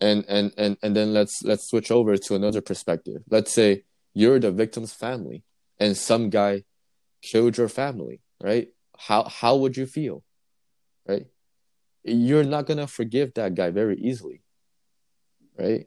and 0.00 0.24
and 0.28 0.52
and 0.56 0.76
and 0.82 0.92
then 0.96 1.12
let's 1.18 1.42
let's 1.50 1.68
switch 1.70 1.90
over 1.90 2.16
to 2.16 2.34
another 2.34 2.62
perspective. 2.70 3.20
Let's 3.30 3.52
say 3.52 3.84
you're 4.14 4.40
the 4.40 4.52
victim's 4.52 4.92
family 4.92 5.44
and 5.78 5.96
some 5.96 6.30
guy 6.30 6.64
killed 7.22 7.56
your 7.58 7.68
family 7.68 8.20
right 8.42 8.68
how 9.06 9.24
how 9.24 9.56
would 9.56 9.76
you 9.76 9.86
feel 9.86 10.22
right 11.08 11.26
you're 12.04 12.44
not 12.44 12.66
going 12.66 12.78
to 12.78 12.86
forgive 12.86 13.32
that 13.34 13.54
guy 13.54 13.70
very 13.70 13.96
easily 13.98 14.42
right 15.58 15.86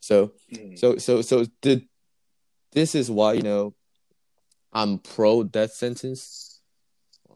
so 0.00 0.32
Mhm. 0.52 0.78
so 0.78 0.96
so 0.98 1.22
so 1.22 1.46
did 1.62 1.86
this 2.72 2.94
is 2.94 3.10
why 3.10 3.34
you 3.34 3.42
know 3.42 3.74
I'm 4.72 4.98
pro 4.98 5.44
death 5.44 5.72
sentence. 5.72 6.60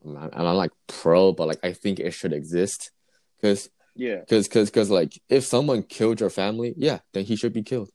I'm 0.04 0.12
not, 0.14 0.30
I'm 0.36 0.42
not 0.42 0.56
like 0.56 0.72
pro, 0.88 1.32
but 1.32 1.46
like 1.46 1.60
I 1.62 1.72
think 1.72 2.00
it 2.00 2.10
should 2.10 2.32
exist 2.32 2.90
because 3.36 3.70
yeah 3.94 4.20
because 4.20 4.48
because 4.48 4.70
because 4.70 4.90
like 4.90 5.12
if 5.28 5.44
someone 5.44 5.84
killed 5.84 6.18
your 6.20 6.30
family, 6.30 6.74
yeah, 6.76 6.98
then 7.14 7.24
he 7.24 7.36
should 7.36 7.52
be 7.52 7.62
killed. 7.62 7.90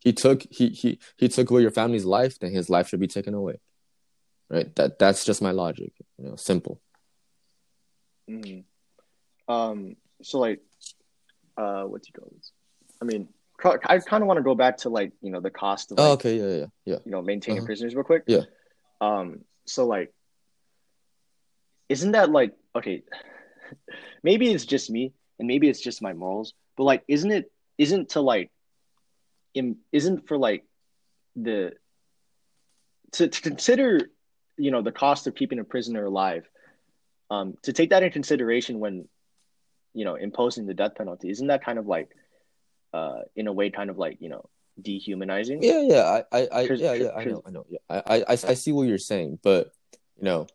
He 0.00 0.12
took 0.12 0.42
he 0.50 0.70
he 0.70 0.98
he 1.16 1.28
took 1.28 1.48
away 1.50 1.62
your 1.62 1.70
family's 1.70 2.04
life, 2.04 2.38
then 2.40 2.50
his 2.50 2.68
life 2.68 2.88
should 2.88 2.98
be 3.00 3.06
taken 3.06 3.34
away. 3.34 3.60
Right? 4.50 4.74
That 4.76 4.98
that's 4.98 5.24
just 5.24 5.42
my 5.42 5.50
logic. 5.50 5.92
You 6.18 6.30
know, 6.30 6.36
simple. 6.36 6.80
Mhm. 8.30 8.64
um 9.48 9.96
so 10.22 10.38
like 10.38 10.60
uh 11.56 11.84
what's 11.84 12.06
he 12.08 12.12
called 12.12 12.34
i 13.00 13.06
mean 13.06 13.26
i 13.64 13.98
kind 13.98 14.22
of 14.22 14.26
want 14.28 14.36
to 14.36 14.42
go 14.42 14.54
back 14.54 14.76
to 14.78 14.90
like 14.90 15.12
you 15.22 15.30
know 15.30 15.40
the 15.40 15.50
cost 15.50 15.90
of 15.90 15.96
like, 15.98 16.06
Oh, 16.06 16.12
okay, 16.12 16.36
yeah, 16.36 16.56
yeah, 16.60 16.66
yeah. 16.84 16.98
you 17.06 17.10
know 17.12 17.22
maintaining 17.22 17.60
Uh-huh. 17.60 17.66
prisoners 17.66 17.94
real 17.94 18.04
quick 18.04 18.24
Yeah. 18.26 18.44
Um, 19.00 19.44
so 19.64 19.86
like, 19.86 20.12
isn't 21.88 22.12
that 22.12 22.30
like 22.30 22.52
okay? 22.76 23.02
maybe 24.22 24.50
it's 24.52 24.66
just 24.66 24.90
me, 24.90 25.12
and 25.38 25.48
maybe 25.48 25.68
it's 25.68 25.80
just 25.80 26.02
my 26.02 26.12
morals, 26.12 26.52
but 26.76 26.84
like, 26.84 27.02
isn't 27.08 27.30
it? 27.30 27.50
Isn't 27.78 28.10
to 28.10 28.20
like, 28.20 28.50
in, 29.54 29.76
isn't 29.92 30.26
for 30.28 30.36
like 30.36 30.64
the 31.36 31.72
to, 33.12 33.28
to 33.28 33.40
consider, 33.40 34.10
you 34.58 34.70
know, 34.70 34.82
the 34.82 34.92
cost 34.92 35.26
of 35.26 35.34
keeping 35.34 35.58
a 35.58 35.64
prisoner 35.64 36.04
alive. 36.04 36.48
Um, 37.30 37.56
to 37.62 37.72
take 37.72 37.90
that 37.90 38.02
in 38.02 38.10
consideration 38.10 38.80
when, 38.80 39.06
you 39.94 40.04
know, 40.04 40.14
imposing 40.14 40.66
the 40.66 40.74
death 40.74 40.94
penalty, 40.94 41.30
isn't 41.30 41.46
that 41.46 41.64
kind 41.64 41.78
of 41.78 41.86
like, 41.86 42.08
uh, 42.92 43.20
in 43.36 43.46
a 43.46 43.52
way, 43.52 43.70
kind 43.70 43.90
of 43.90 43.98
like 43.98 44.18
you 44.20 44.28
know, 44.28 44.48
dehumanizing? 44.80 45.62
Yeah, 45.62 45.82
yeah, 45.82 46.22
I, 46.32 46.38
I, 46.38 46.48
I 46.52 46.60
yeah, 46.62 46.94
yeah, 46.94 47.10
I 47.14 47.24
know, 47.24 47.42
I 47.46 47.50
know, 47.50 47.66
yeah, 47.68 47.78
I, 47.88 48.20
I, 48.20 48.24
I 48.30 48.54
see 48.54 48.72
what 48.72 48.88
you're 48.88 48.98
saying, 48.98 49.38
but 49.42 49.70
you 50.16 50.24
know, 50.24 50.46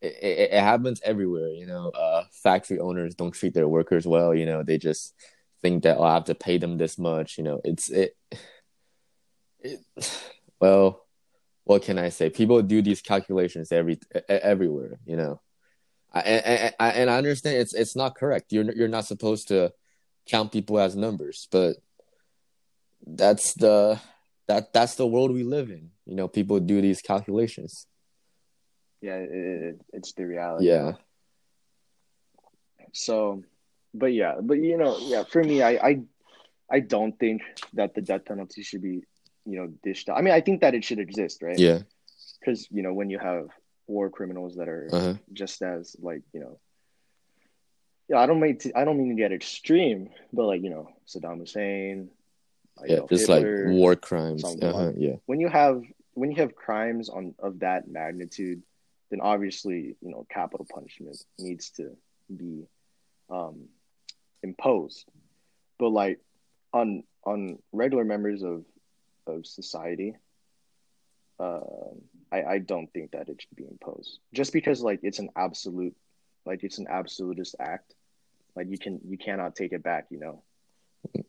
it, 0.00 0.18
it, 0.22 0.52
it, 0.52 0.60
happens 0.60 1.00
everywhere. 1.04 1.48
You 1.48 1.66
know, 1.66 1.88
uh, 1.90 2.24
factory 2.30 2.78
owners 2.78 3.14
don't 3.14 3.32
treat 3.32 3.54
their 3.54 3.68
workers 3.68 4.06
well. 4.06 4.34
You 4.34 4.46
know, 4.46 4.62
they 4.62 4.78
just 4.78 5.14
think 5.62 5.84
that 5.84 5.98
oh, 5.98 6.02
I 6.02 6.14
have 6.14 6.24
to 6.24 6.34
pay 6.34 6.58
them 6.58 6.76
this 6.76 6.98
much. 6.98 7.38
You 7.38 7.44
know, 7.44 7.60
it's 7.64 7.90
it. 7.90 8.16
it 9.60 9.80
well, 10.60 11.05
what 11.66 11.82
can 11.82 11.98
I 11.98 12.10
say? 12.10 12.30
People 12.30 12.62
do 12.62 12.80
these 12.80 13.02
calculations 13.02 13.72
every 13.72 13.98
everywhere. 14.28 15.00
You 15.04 15.16
know, 15.16 15.40
I, 16.12 16.20
and, 16.20 16.74
I, 16.78 16.88
and 16.90 17.10
I 17.10 17.18
understand 17.18 17.56
it's 17.56 17.74
it's 17.74 17.96
not 17.96 18.14
correct. 18.14 18.52
You're 18.52 18.72
you're 18.72 18.88
not 18.88 19.04
supposed 19.04 19.48
to 19.48 19.72
count 20.26 20.52
people 20.52 20.78
as 20.78 20.94
numbers, 20.94 21.48
but 21.50 21.76
that's 23.04 23.54
the 23.54 24.00
that 24.46 24.72
that's 24.72 24.94
the 24.94 25.08
world 25.08 25.32
we 25.32 25.42
live 25.42 25.68
in. 25.70 25.90
You 26.06 26.14
know, 26.14 26.28
people 26.28 26.60
do 26.60 26.80
these 26.80 27.02
calculations. 27.02 27.88
Yeah, 29.00 29.16
it, 29.16 29.80
it's 29.92 30.12
the 30.12 30.24
reality. 30.24 30.68
Yeah. 30.68 30.92
So, 32.92 33.42
but 33.92 34.12
yeah, 34.14 34.36
but 34.40 34.58
you 34.58 34.78
know, 34.78 34.98
yeah, 35.00 35.24
for 35.24 35.42
me, 35.42 35.62
I 35.62 35.70
I, 35.70 36.02
I 36.70 36.78
don't 36.78 37.18
think 37.18 37.42
that 37.74 37.96
the 37.96 38.02
death 38.02 38.24
penalty 38.24 38.62
should 38.62 38.82
be, 38.82 39.02
you 39.46 39.58
know, 39.58 39.72
dished 39.82 40.08
out. 40.08 40.18
I 40.18 40.22
mean, 40.22 40.34
I 40.34 40.40
think 40.40 40.60
that 40.60 40.74
it 40.74 40.84
should 40.84 40.98
exist, 40.98 41.42
right? 41.42 41.58
Yeah. 41.58 41.80
Because 42.40 42.68
you 42.70 42.82
know, 42.82 42.92
when 42.92 43.10
you 43.10 43.18
have 43.18 43.48
war 43.86 44.10
criminals 44.10 44.56
that 44.56 44.68
are 44.68 44.88
uh-huh. 44.92 45.14
just 45.32 45.62
as 45.62 45.96
like 46.00 46.22
you 46.32 46.40
know 46.40 46.58
yeah, 48.08 48.18
I 48.18 48.26
don't 48.26 48.40
mean 48.40 48.58
to, 48.58 48.78
I 48.78 48.84
don't 48.84 48.98
mean 48.98 49.08
to 49.08 49.14
get 49.14 49.32
extreme, 49.32 50.10
but 50.32 50.46
like 50.46 50.62
you 50.62 50.70
know, 50.70 50.90
Saddam 51.08 51.40
Hussein, 51.40 52.08
yeah, 52.84 52.96
know, 52.96 53.06
just 53.08 53.26
Hitler, 53.26 53.66
like 53.66 53.74
war 53.74 53.96
crimes. 53.96 54.44
Uh-huh, 54.44 54.92
yeah. 54.96 55.16
When 55.26 55.40
you 55.40 55.48
have 55.48 55.82
when 56.14 56.30
you 56.30 56.36
have 56.36 56.54
crimes 56.54 57.08
on 57.08 57.34
of 57.38 57.60
that 57.60 57.88
magnitude, 57.88 58.62
then 59.10 59.20
obviously 59.20 59.96
you 60.00 60.10
know 60.10 60.26
capital 60.30 60.66
punishment 60.72 61.16
needs 61.38 61.70
to 61.70 61.96
be 62.34 62.66
um, 63.28 63.68
imposed. 64.42 65.04
But 65.78 65.88
like 65.88 66.20
on 66.72 67.02
on 67.24 67.58
regular 67.72 68.04
members 68.04 68.44
of 68.44 68.64
of 69.26 69.46
society, 69.46 70.16
uh, 71.38 71.60
I 72.32 72.42
I 72.42 72.58
don't 72.58 72.92
think 72.92 73.12
that 73.12 73.28
it 73.28 73.40
should 73.42 73.56
be 73.56 73.66
imposed. 73.66 74.18
Just 74.32 74.52
because 74.52 74.82
like 74.82 75.00
it's 75.02 75.18
an 75.18 75.30
absolute, 75.36 75.94
like 76.44 76.64
it's 76.64 76.78
an 76.78 76.86
absolutist 76.88 77.56
act. 77.60 77.94
Like 78.54 78.68
you 78.70 78.78
can 78.78 79.00
you 79.06 79.18
cannot 79.18 79.54
take 79.56 79.72
it 79.72 79.82
back. 79.82 80.06
You 80.10 80.20
know. 80.20 80.42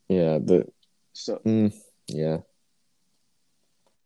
Yeah, 0.07 0.39
but 0.39 0.67
so 1.13 1.41
mm, 1.45 1.73
yeah, 2.07 2.37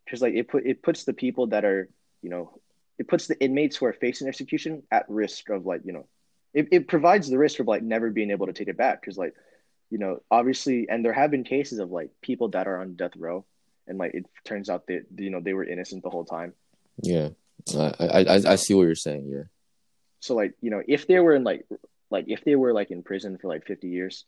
because 0.04 0.22
like 0.22 0.34
it 0.34 0.48
put 0.48 0.66
it 0.66 0.82
puts 0.82 1.04
the 1.04 1.12
people 1.12 1.48
that 1.48 1.64
are 1.64 1.88
you 2.22 2.30
know 2.30 2.60
it 2.98 3.08
puts 3.08 3.26
the 3.26 3.40
inmates 3.42 3.76
who 3.76 3.86
are 3.86 3.92
facing 3.92 4.28
execution 4.28 4.82
at 4.90 5.06
risk 5.08 5.48
of 5.48 5.66
like 5.66 5.82
you 5.84 5.92
know 5.92 6.06
it, 6.54 6.68
it 6.70 6.88
provides 6.88 7.28
the 7.28 7.38
risk 7.38 7.60
of 7.60 7.66
like 7.66 7.82
never 7.82 8.10
being 8.10 8.30
able 8.30 8.46
to 8.46 8.52
take 8.52 8.68
it 8.68 8.76
back 8.76 9.00
because 9.00 9.16
like 9.16 9.34
you 9.90 9.98
know 9.98 10.20
obviously 10.30 10.86
and 10.88 11.04
there 11.04 11.12
have 11.12 11.30
been 11.30 11.44
cases 11.44 11.78
of 11.78 11.90
like 11.90 12.10
people 12.20 12.48
that 12.48 12.66
are 12.66 12.80
on 12.80 12.94
death 12.94 13.16
row 13.16 13.44
and 13.86 13.98
like 13.98 14.14
it 14.14 14.26
turns 14.44 14.68
out 14.68 14.86
that 14.86 15.04
you 15.16 15.30
know 15.30 15.40
they 15.40 15.54
were 15.54 15.64
innocent 15.64 16.02
the 16.02 16.10
whole 16.10 16.24
time 16.24 16.52
yeah 17.02 17.28
i 17.76 17.94
i 18.00 18.40
i 18.52 18.56
see 18.56 18.74
what 18.74 18.82
you're 18.82 18.94
saying 18.94 19.28
yeah 19.28 19.44
so 20.20 20.34
like 20.34 20.54
you 20.60 20.70
know 20.70 20.82
if 20.86 21.06
they 21.06 21.18
were 21.20 21.34
in 21.34 21.44
like 21.44 21.66
like 22.10 22.26
if 22.28 22.44
they 22.44 22.56
were 22.56 22.72
like 22.72 22.90
in 22.90 23.02
prison 23.02 23.38
for 23.38 23.48
like 23.48 23.66
50 23.66 23.88
years 23.88 24.24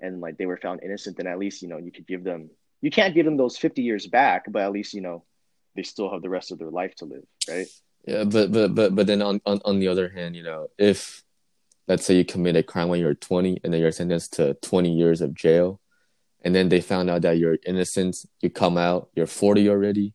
and 0.00 0.20
like 0.20 0.36
they 0.36 0.46
were 0.46 0.56
found 0.56 0.82
innocent, 0.82 1.16
then 1.16 1.26
at 1.26 1.38
least 1.38 1.62
you 1.62 1.68
know 1.68 1.78
you 1.78 1.90
could 1.90 2.06
give 2.06 2.24
them. 2.24 2.50
You 2.80 2.90
can't 2.90 3.14
give 3.14 3.24
them 3.24 3.36
those 3.36 3.56
fifty 3.56 3.82
years 3.82 4.06
back, 4.06 4.44
but 4.50 4.62
at 4.62 4.72
least 4.72 4.94
you 4.94 5.00
know 5.00 5.24
they 5.74 5.82
still 5.82 6.10
have 6.10 6.22
the 6.22 6.28
rest 6.28 6.52
of 6.52 6.58
their 6.58 6.70
life 6.70 6.94
to 6.96 7.04
live, 7.04 7.24
right? 7.48 7.66
Yeah, 8.06 8.24
but 8.24 8.52
but 8.52 8.74
but 8.74 8.94
but 8.94 9.06
then 9.06 9.22
on 9.22 9.40
on, 9.46 9.60
on 9.64 9.78
the 9.80 9.88
other 9.88 10.08
hand, 10.08 10.36
you 10.36 10.42
know, 10.42 10.68
if 10.78 11.22
let's 11.88 12.04
say 12.04 12.14
you 12.14 12.24
commit 12.24 12.56
a 12.56 12.62
crime 12.62 12.88
when 12.88 13.00
you're 13.00 13.14
20 13.14 13.60
and 13.64 13.72
then 13.72 13.80
you're 13.80 13.90
sentenced 13.90 14.34
to 14.34 14.52
20 14.60 14.92
years 14.92 15.22
of 15.22 15.32
jail 15.32 15.80
and 16.48 16.54
then 16.54 16.68
they 16.68 16.80
found 16.80 17.10
out 17.10 17.22
that 17.22 17.38
you're 17.38 17.58
innocent 17.66 18.16
you 18.40 18.48
come 18.48 18.78
out 18.78 19.10
you're 19.14 19.26
40 19.26 19.68
already 19.68 20.14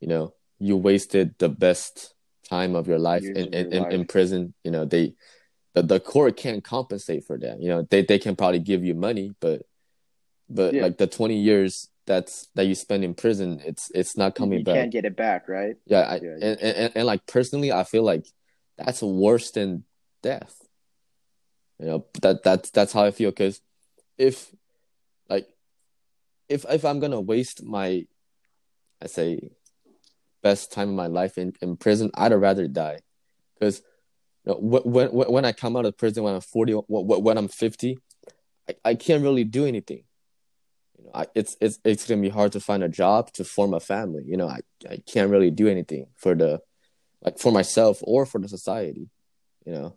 you 0.00 0.08
know 0.08 0.34
you 0.58 0.76
wasted 0.76 1.34
the 1.38 1.48
best 1.48 2.14
time 2.48 2.76
of 2.76 2.86
your 2.86 2.98
life 2.98 3.24
in, 3.24 3.52
in, 3.52 3.72
in, 3.72 3.92
in, 3.92 4.04
prison 4.06 4.54
you 4.62 4.70
know 4.70 4.84
they 4.84 5.14
the, 5.74 5.82
the 5.82 6.00
court 6.00 6.36
can't 6.36 6.62
compensate 6.62 7.24
for 7.24 7.38
that. 7.38 7.60
You 7.60 7.68
know, 7.68 7.86
they, 7.88 8.02
they 8.04 8.18
can 8.18 8.36
probably 8.36 8.58
give 8.58 8.84
you 8.84 8.94
money, 8.94 9.34
but 9.40 9.62
but 10.48 10.74
yeah. 10.74 10.82
like 10.82 10.98
the 10.98 11.06
twenty 11.06 11.38
years 11.38 11.88
that's 12.06 12.48
that 12.54 12.64
you 12.64 12.74
spend 12.74 13.04
in 13.04 13.14
prison, 13.14 13.60
it's 13.64 13.90
it's 13.94 14.16
not 14.16 14.34
coming 14.34 14.60
you 14.60 14.64
back. 14.64 14.74
You 14.74 14.80
can't 14.82 14.92
get 14.92 15.04
it 15.04 15.16
back, 15.16 15.48
right? 15.48 15.76
Yeah, 15.86 16.00
I, 16.00 16.14
yeah, 16.16 16.30
and, 16.30 16.42
and, 16.42 16.60
and 16.60 16.92
and 16.94 17.06
like 17.06 17.26
personally, 17.26 17.72
I 17.72 17.84
feel 17.84 18.02
like 18.02 18.26
that's 18.76 19.02
worse 19.02 19.50
than 19.52 19.84
death. 20.22 20.56
You 21.78 21.86
know 21.86 22.06
that 22.20 22.42
that's 22.42 22.70
that's 22.70 22.92
how 22.92 23.04
I 23.04 23.10
feel 23.10 23.30
because 23.30 23.60
if 24.18 24.50
if 26.52 26.64
if 26.68 26.84
I'm 26.84 27.00
gonna 27.00 27.20
waste 27.20 27.62
my 27.64 28.06
I 29.00 29.06
say 29.06 29.50
best 30.42 30.72
time 30.72 30.90
of 30.90 30.94
my 30.94 31.06
life 31.06 31.38
in, 31.38 31.54
in 31.60 31.76
prison, 31.76 32.10
I'd 32.14 32.32
rather 32.32 32.68
die 32.68 33.00
because 33.54 33.82
you 34.44 34.52
know, 34.52 34.58
when, 34.58 34.82
when, 34.82 35.32
when 35.32 35.44
I 35.44 35.52
come 35.52 35.76
out 35.76 35.86
of 35.86 35.96
prison 35.96 36.24
when 36.24 36.34
I'm 36.34 36.40
40 36.40 36.72
when 36.88 37.38
I'm 37.38 37.48
50 37.48 37.98
I, 38.68 38.74
I 38.84 38.94
can't 38.94 39.22
really 39.22 39.44
do 39.44 39.66
anything 39.66 40.04
you 40.98 41.04
know 41.04 41.10
I, 41.14 41.26
it's 41.34 41.56
it's 41.60 41.78
it's 41.84 42.08
gonna 42.08 42.20
be 42.20 42.28
hard 42.28 42.52
to 42.52 42.60
find 42.60 42.82
a 42.82 42.88
job 42.88 43.32
to 43.34 43.44
form 43.44 43.72
a 43.74 43.80
family 43.80 44.24
you 44.26 44.36
know 44.36 44.48
I, 44.48 44.60
I 44.88 44.98
can't 45.06 45.30
really 45.30 45.50
do 45.50 45.68
anything 45.68 46.06
for 46.16 46.34
the 46.34 46.60
like 47.22 47.38
for 47.38 47.52
myself 47.52 47.98
or 48.02 48.26
for 48.26 48.40
the 48.40 48.48
society 48.48 49.08
you 49.64 49.72
know 49.72 49.96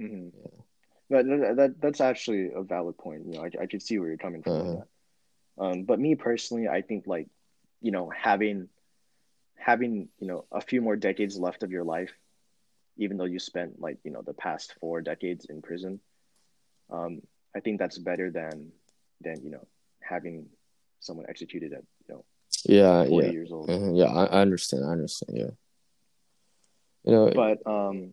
mm-hmm. 0.00 0.28
yeah. 0.42 0.59
That, 1.10 1.54
that 1.56 1.80
that's 1.80 2.00
actually 2.00 2.50
a 2.54 2.62
valid 2.62 2.96
point 2.96 3.26
you 3.26 3.34
know 3.34 3.42
I, 3.44 3.62
I 3.62 3.66
can 3.66 3.80
see 3.80 3.98
where 3.98 4.08
you're 4.08 4.16
coming 4.16 4.42
from 4.42 4.52
uh-huh. 4.52 5.64
um 5.64 5.82
but 5.84 6.00
me 6.00 6.14
personally 6.14 6.68
I 6.68 6.82
think 6.82 7.06
like 7.06 7.28
you 7.80 7.90
know 7.90 8.10
having 8.10 8.68
having 9.60 10.08
you 10.18 10.26
know 10.26 10.46
a 10.50 10.60
few 10.60 10.80
more 10.80 10.96
decades 10.96 11.38
left 11.38 11.62
of 11.62 11.70
your 11.70 11.84
life 11.84 12.12
even 12.96 13.16
though 13.16 13.24
you 13.24 13.38
spent 13.38 13.80
like 13.80 13.98
you 14.04 14.10
know 14.10 14.22
the 14.22 14.34
past 14.34 14.74
four 14.80 15.00
decades 15.00 15.46
in 15.46 15.62
prison 15.62 16.00
um, 16.90 17.20
i 17.54 17.60
think 17.60 17.78
that's 17.78 17.98
better 17.98 18.30
than 18.30 18.72
than 19.20 19.42
you 19.42 19.50
know 19.50 19.66
having 20.00 20.46
someone 21.00 21.26
executed 21.28 21.72
at 21.72 21.82
you 22.08 22.14
know 22.14 22.24
yeah 22.64 23.04
40 23.04 23.26
yeah. 23.26 23.32
years 23.32 23.52
old 23.52 23.70
uh-huh. 23.70 23.92
yeah 23.92 24.06
I, 24.06 24.24
I 24.26 24.40
understand 24.40 24.84
i 24.84 24.88
understand 24.88 25.38
yeah 25.38 25.50
you 27.04 27.12
know 27.12 27.30
but 27.34 27.66
um 27.66 28.12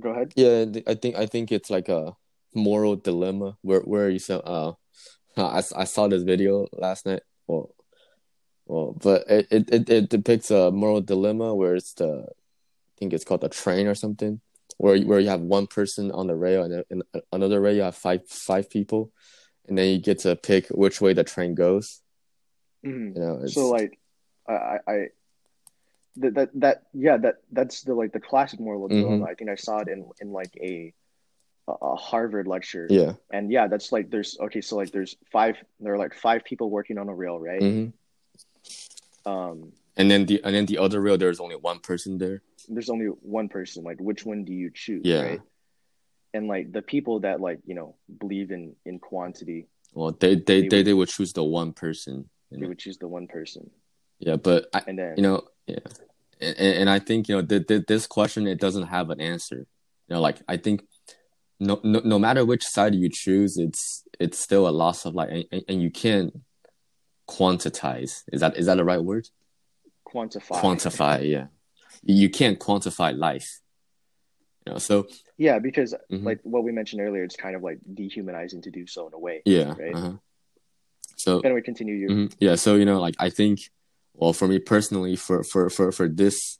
go 0.00 0.10
ahead 0.10 0.32
yeah 0.36 0.64
i 0.86 0.94
think 0.94 1.16
i 1.16 1.26
think 1.26 1.52
it's 1.52 1.70
like 1.70 1.88
a 1.88 2.12
moral 2.54 2.96
dilemma 2.96 3.56
where 3.62 3.80
where 3.80 4.08
you 4.08 4.18
said 4.18 4.40
uh 4.44 4.72
I, 5.36 5.62
I 5.76 5.84
saw 5.84 6.06
this 6.06 6.22
video 6.22 6.68
last 6.72 7.06
night 7.06 7.22
well 7.48 7.74
well 8.66 8.92
but 8.92 9.24
it, 9.28 9.48
it 9.50 9.90
it 9.90 10.08
depicts 10.08 10.50
a 10.50 10.70
moral 10.70 11.00
dilemma 11.00 11.54
where 11.54 11.74
it's 11.74 11.94
the 11.94 12.26
I 12.94 12.98
think 12.98 13.12
it's 13.12 13.24
called 13.24 13.44
a 13.44 13.48
train 13.48 13.86
or 13.86 13.94
something, 13.94 14.40
where 14.78 14.98
where 15.00 15.18
you 15.18 15.28
have 15.28 15.40
one 15.40 15.66
person 15.66 16.12
on 16.12 16.28
the 16.28 16.36
rail 16.36 16.62
and 16.62 16.84
in 16.90 17.02
another 17.32 17.60
rail 17.60 17.74
you 17.74 17.82
have 17.82 17.96
five 17.96 18.26
five 18.28 18.70
people, 18.70 19.10
and 19.66 19.76
then 19.76 19.88
you 19.88 19.98
get 19.98 20.20
to 20.20 20.36
pick 20.36 20.68
which 20.68 21.00
way 21.00 21.12
the 21.12 21.24
train 21.24 21.54
goes. 21.54 22.00
Mm-hmm. 22.86 23.16
You 23.16 23.20
know, 23.20 23.46
so 23.46 23.68
like, 23.70 23.98
I 24.48 24.78
I 24.86 25.06
that 26.16 26.34
that 26.34 26.50
that 26.54 26.82
yeah 26.92 27.16
that 27.16 27.36
that's 27.52 27.82
the 27.82 27.94
like 27.94 28.12
the 28.12 28.20
classic 28.20 28.60
moral 28.60 28.88
dilemma. 28.88 29.16
Mm-hmm. 29.16 29.24
I 29.24 29.34
think 29.34 29.50
I 29.50 29.56
saw 29.56 29.78
it 29.78 29.88
in 29.88 30.08
in 30.20 30.32
like 30.32 30.56
a 30.60 30.92
a 31.66 31.96
Harvard 31.96 32.46
lecture. 32.46 32.86
Yeah. 32.90 33.14
And 33.32 33.50
yeah, 33.50 33.68
that's 33.68 33.90
like 33.90 34.10
there's 34.10 34.36
okay, 34.38 34.60
so 34.60 34.76
like 34.76 34.90
there's 34.90 35.16
five 35.32 35.56
there 35.80 35.94
are 35.94 35.98
like 35.98 36.14
five 36.14 36.44
people 36.44 36.70
working 36.70 36.98
on 36.98 37.08
a 37.08 37.14
rail, 37.14 37.38
right? 37.38 37.60
Mm-hmm. 37.60 39.30
Um 39.30 39.72
and 39.96 40.10
then 40.10 40.26
the 40.26 40.40
and 40.44 40.54
then 40.54 40.66
the 40.66 40.78
other 40.78 41.00
rail 41.00 41.16
there's 41.16 41.40
only 41.40 41.56
one 41.56 41.80
person 41.80 42.18
there 42.18 42.42
there's 42.68 42.90
only 42.90 43.06
one 43.06 43.48
person 43.48 43.84
like 43.84 44.00
which 44.00 44.24
one 44.24 44.44
do 44.44 44.52
you 44.52 44.70
choose 44.72 45.02
yeah 45.04 45.22
right? 45.22 45.40
and 46.32 46.48
like 46.48 46.72
the 46.72 46.82
people 46.82 47.20
that 47.20 47.40
like 47.40 47.60
you 47.64 47.74
know 47.74 47.94
believe 48.18 48.50
in 48.50 48.74
in 48.84 48.98
quantity 48.98 49.68
well 49.92 50.10
they 50.10 50.34
they 50.34 50.62
they, 50.62 50.68
they, 50.68 50.76
would, 50.78 50.86
they 50.86 50.94
would 50.94 51.08
choose 51.08 51.32
the 51.32 51.44
one 51.44 51.72
person 51.72 52.28
they 52.50 52.66
would 52.66 52.78
choose 52.78 52.98
the 52.98 53.08
one 53.08 53.26
person 53.26 53.70
Yeah, 54.18 54.36
but 54.36 54.68
I, 54.72 54.82
and 54.86 54.98
then 54.98 55.14
you 55.16 55.22
know, 55.22 55.42
yeah, 55.66 55.78
and, 56.40 56.56
and 56.58 56.90
I 56.90 56.98
think 56.98 57.28
you 57.28 57.36
know 57.36 57.42
th- 57.42 57.66
th- 57.66 57.86
this 57.86 58.06
question 58.06 58.46
it 58.46 58.60
doesn't 58.60 58.84
have 58.84 59.10
an 59.10 59.20
answer. 59.20 59.66
You 60.08 60.14
know, 60.14 60.20
like 60.20 60.38
I 60.48 60.56
think 60.56 60.82
no, 61.60 61.80
no 61.82 62.00
no 62.04 62.18
matter 62.18 62.44
which 62.44 62.64
side 62.64 62.94
you 62.94 63.08
choose, 63.10 63.56
it's 63.56 64.04
it's 64.20 64.38
still 64.38 64.68
a 64.68 64.70
loss 64.70 65.04
of 65.04 65.14
life, 65.14 65.30
and, 65.50 65.62
and, 65.68 65.82
you 65.82 65.90
can't 65.90 66.32
quantize. 67.28 68.22
Is 68.32 68.40
that 68.40 68.56
is 68.56 68.66
that 68.66 68.76
the 68.76 68.84
right 68.84 69.02
word? 69.02 69.28
quantify. 70.06 70.60
Quantify, 70.60 71.28
yeah. 71.28 71.46
You 72.02 72.30
can't 72.30 72.58
quantify 72.58 73.16
life. 73.16 73.60
You 74.66 74.72
know, 74.74 74.78
so 74.78 75.06
Yeah, 75.36 75.58
because 75.58 75.94
Mhm. 76.10 76.24
like 76.24 76.40
what 76.42 76.62
we 76.62 76.72
mentioned 76.72 77.02
earlier, 77.02 77.24
it's 77.24 77.36
kind 77.36 77.56
of 77.56 77.62
like 77.62 77.78
dehumanizing 77.92 78.62
to 78.62 78.70
do 78.70 78.86
so 78.86 79.08
in 79.08 79.14
a 79.14 79.18
way. 79.18 79.42
yeah. 79.44 79.74
Right. 79.76 79.94
Uh-huh. 79.94 80.12
So 81.16 81.40
Anyway, 81.40 81.62
continue. 81.62 81.94
You. 81.96 82.08
Mhm. 82.08 82.34
Yeah, 82.38 82.54
so 82.54 82.76
you 82.76 82.84
know, 82.84 83.00
like 83.00 83.14
I 83.18 83.30
think, 83.30 83.70
well, 84.14 84.32
for 84.32 84.48
me 84.48 84.58
personally, 84.58 85.16
for 85.16 85.42
for 85.44 85.68
for 85.68 85.92
for 85.92 86.08
this 86.08 86.58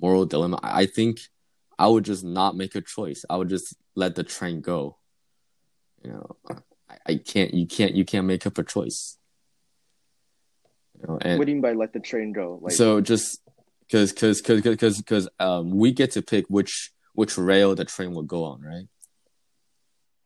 moral 0.00 0.26
dilemma, 0.26 0.58
I 0.62 0.86
think 0.86 1.20
I 1.78 1.88
would 1.88 2.04
just 2.04 2.24
not 2.24 2.56
make 2.56 2.74
a 2.74 2.80
choice. 2.80 3.24
I 3.28 3.36
would 3.36 3.48
just 3.48 3.76
let 3.94 4.14
the 4.14 4.24
train 4.24 4.60
go. 4.60 4.98
You 6.02 6.12
know, 6.12 6.36
I, 6.48 6.96
I 7.06 7.14
can't. 7.16 7.54
You 7.54 7.66
can't. 7.66 7.94
You 7.94 8.04
can't 8.04 8.26
make 8.26 8.46
up 8.46 8.58
a 8.58 8.64
choice. 8.64 9.18
You 10.98 11.06
know, 11.06 11.18
and 11.20 11.38
What 11.38 11.44
do 11.46 11.50
you 11.50 11.56
mean 11.56 11.62
by 11.62 11.72
let 11.72 11.92
the 11.92 12.00
train 12.00 12.32
go? 12.32 12.58
Like, 12.62 12.72
so 12.72 13.00
just 13.00 13.40
because 13.80 14.12
because 14.12 14.40
because 14.40 14.62
because 14.62 14.98
because 14.98 15.28
um 15.38 15.70
we 15.70 15.92
get 15.92 16.12
to 16.12 16.22
pick 16.22 16.46
which 16.48 16.90
which 17.14 17.36
rail 17.38 17.74
the 17.74 17.84
train 17.84 18.12
will 18.14 18.22
go 18.22 18.44
on, 18.44 18.60
right? 18.62 18.86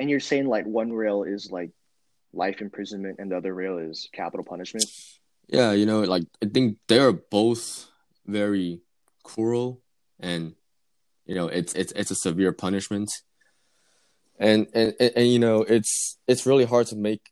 and 0.00 0.08
you're 0.08 0.20
saying 0.20 0.46
like 0.46 0.64
one 0.64 0.92
rail 0.92 1.24
is 1.24 1.50
like 1.50 1.70
life 2.32 2.60
imprisonment, 2.60 3.16
and 3.18 3.32
the 3.32 3.36
other 3.36 3.52
rail 3.52 3.78
is 3.78 4.08
capital 4.12 4.44
punishment. 4.44 4.84
Yeah, 5.48 5.72
you 5.72 5.86
know, 5.86 6.02
like 6.02 6.24
I 6.42 6.46
think 6.46 6.76
they're 6.88 7.12
both 7.12 7.88
very 8.26 8.82
cruel 9.24 9.80
and 10.20 10.54
you 11.26 11.34
know, 11.34 11.48
it's 11.48 11.74
it's 11.74 11.92
it's 11.92 12.10
a 12.10 12.14
severe 12.14 12.52
punishment. 12.52 13.10
And 14.38 14.68
and 14.74 14.94
and, 15.00 15.12
and 15.16 15.28
you 15.28 15.38
know, 15.38 15.62
it's 15.62 16.18
it's 16.26 16.46
really 16.46 16.64
hard 16.64 16.86
to 16.88 16.96
make 16.96 17.30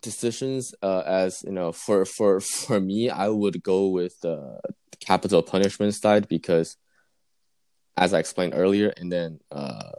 decisions 0.00 0.74
uh 0.82 1.02
as, 1.06 1.42
you 1.44 1.52
know, 1.52 1.72
for 1.72 2.04
for 2.04 2.40
for 2.40 2.80
me, 2.80 3.10
I 3.10 3.28
would 3.28 3.62
go 3.62 3.88
with 3.88 4.18
the 4.20 4.60
capital 5.00 5.42
punishment 5.42 5.94
side 5.94 6.28
because 6.28 6.76
as 7.96 8.14
I 8.14 8.20
explained 8.20 8.54
earlier 8.56 8.92
and 8.96 9.12
then 9.12 9.40
uh 9.50 9.90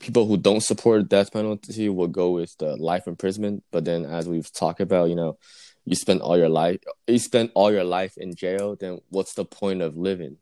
people 0.00 0.26
who 0.26 0.36
don't 0.36 0.62
support 0.62 1.08
death 1.08 1.32
penalty 1.32 1.88
will 1.88 2.08
go 2.08 2.30
with 2.32 2.56
the 2.58 2.76
life 2.76 3.06
imprisonment, 3.06 3.62
but 3.70 3.84
then 3.84 4.04
as 4.04 4.28
we've 4.28 4.52
talked 4.52 4.80
about, 4.80 5.10
you 5.10 5.14
know, 5.16 5.38
you 5.84 5.96
spend 5.96 6.20
all 6.20 6.38
your 6.38 6.48
life 6.48 6.78
you 7.06 7.18
spend 7.18 7.50
all 7.54 7.72
your 7.72 7.84
life 7.84 8.16
in 8.16 8.34
jail 8.34 8.76
then 8.76 9.00
what's 9.08 9.34
the 9.34 9.44
point 9.44 9.82
of 9.82 9.96
living? 9.96 10.36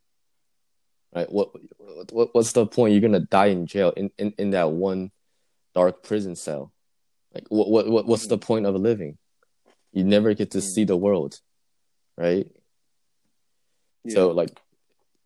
Right? 1.14 1.30
What, 1.30 1.50
what 2.12 2.34
what's 2.34 2.52
the 2.52 2.66
point? 2.66 2.92
You're 2.92 3.00
gonna 3.00 3.20
die 3.20 3.46
in 3.46 3.66
jail 3.66 3.92
in, 3.96 4.10
in, 4.16 4.32
in 4.38 4.50
that 4.50 4.70
one 4.70 5.10
dark 5.74 6.02
prison 6.02 6.36
cell. 6.36 6.72
Like 7.34 7.46
what, 7.48 7.68
what, 7.68 7.88
what 7.88 8.06
what's 8.06 8.26
the 8.26 8.38
point 8.38 8.66
of 8.66 8.74
living? 8.76 9.18
You 9.92 10.04
never 10.04 10.34
get 10.34 10.52
to 10.52 10.58
Mm. 10.58 10.62
see 10.62 10.84
the 10.84 10.96
world 10.96 11.40
right? 12.16 12.46
So 14.08 14.30
like 14.30 14.50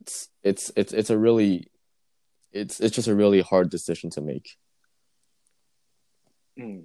it's 0.01 0.29
it's 0.43 0.73
it's 0.77 0.93
it's 0.93 1.11
a 1.11 1.19
really 1.19 1.71
it's 2.53 2.81
it's 2.81 2.95
just 2.95 3.09
a 3.09 3.15
really 3.15 3.41
hard 3.41 3.71
decision 3.71 4.11
to 4.11 4.21
make. 4.21 4.57
Mm. 6.59 6.85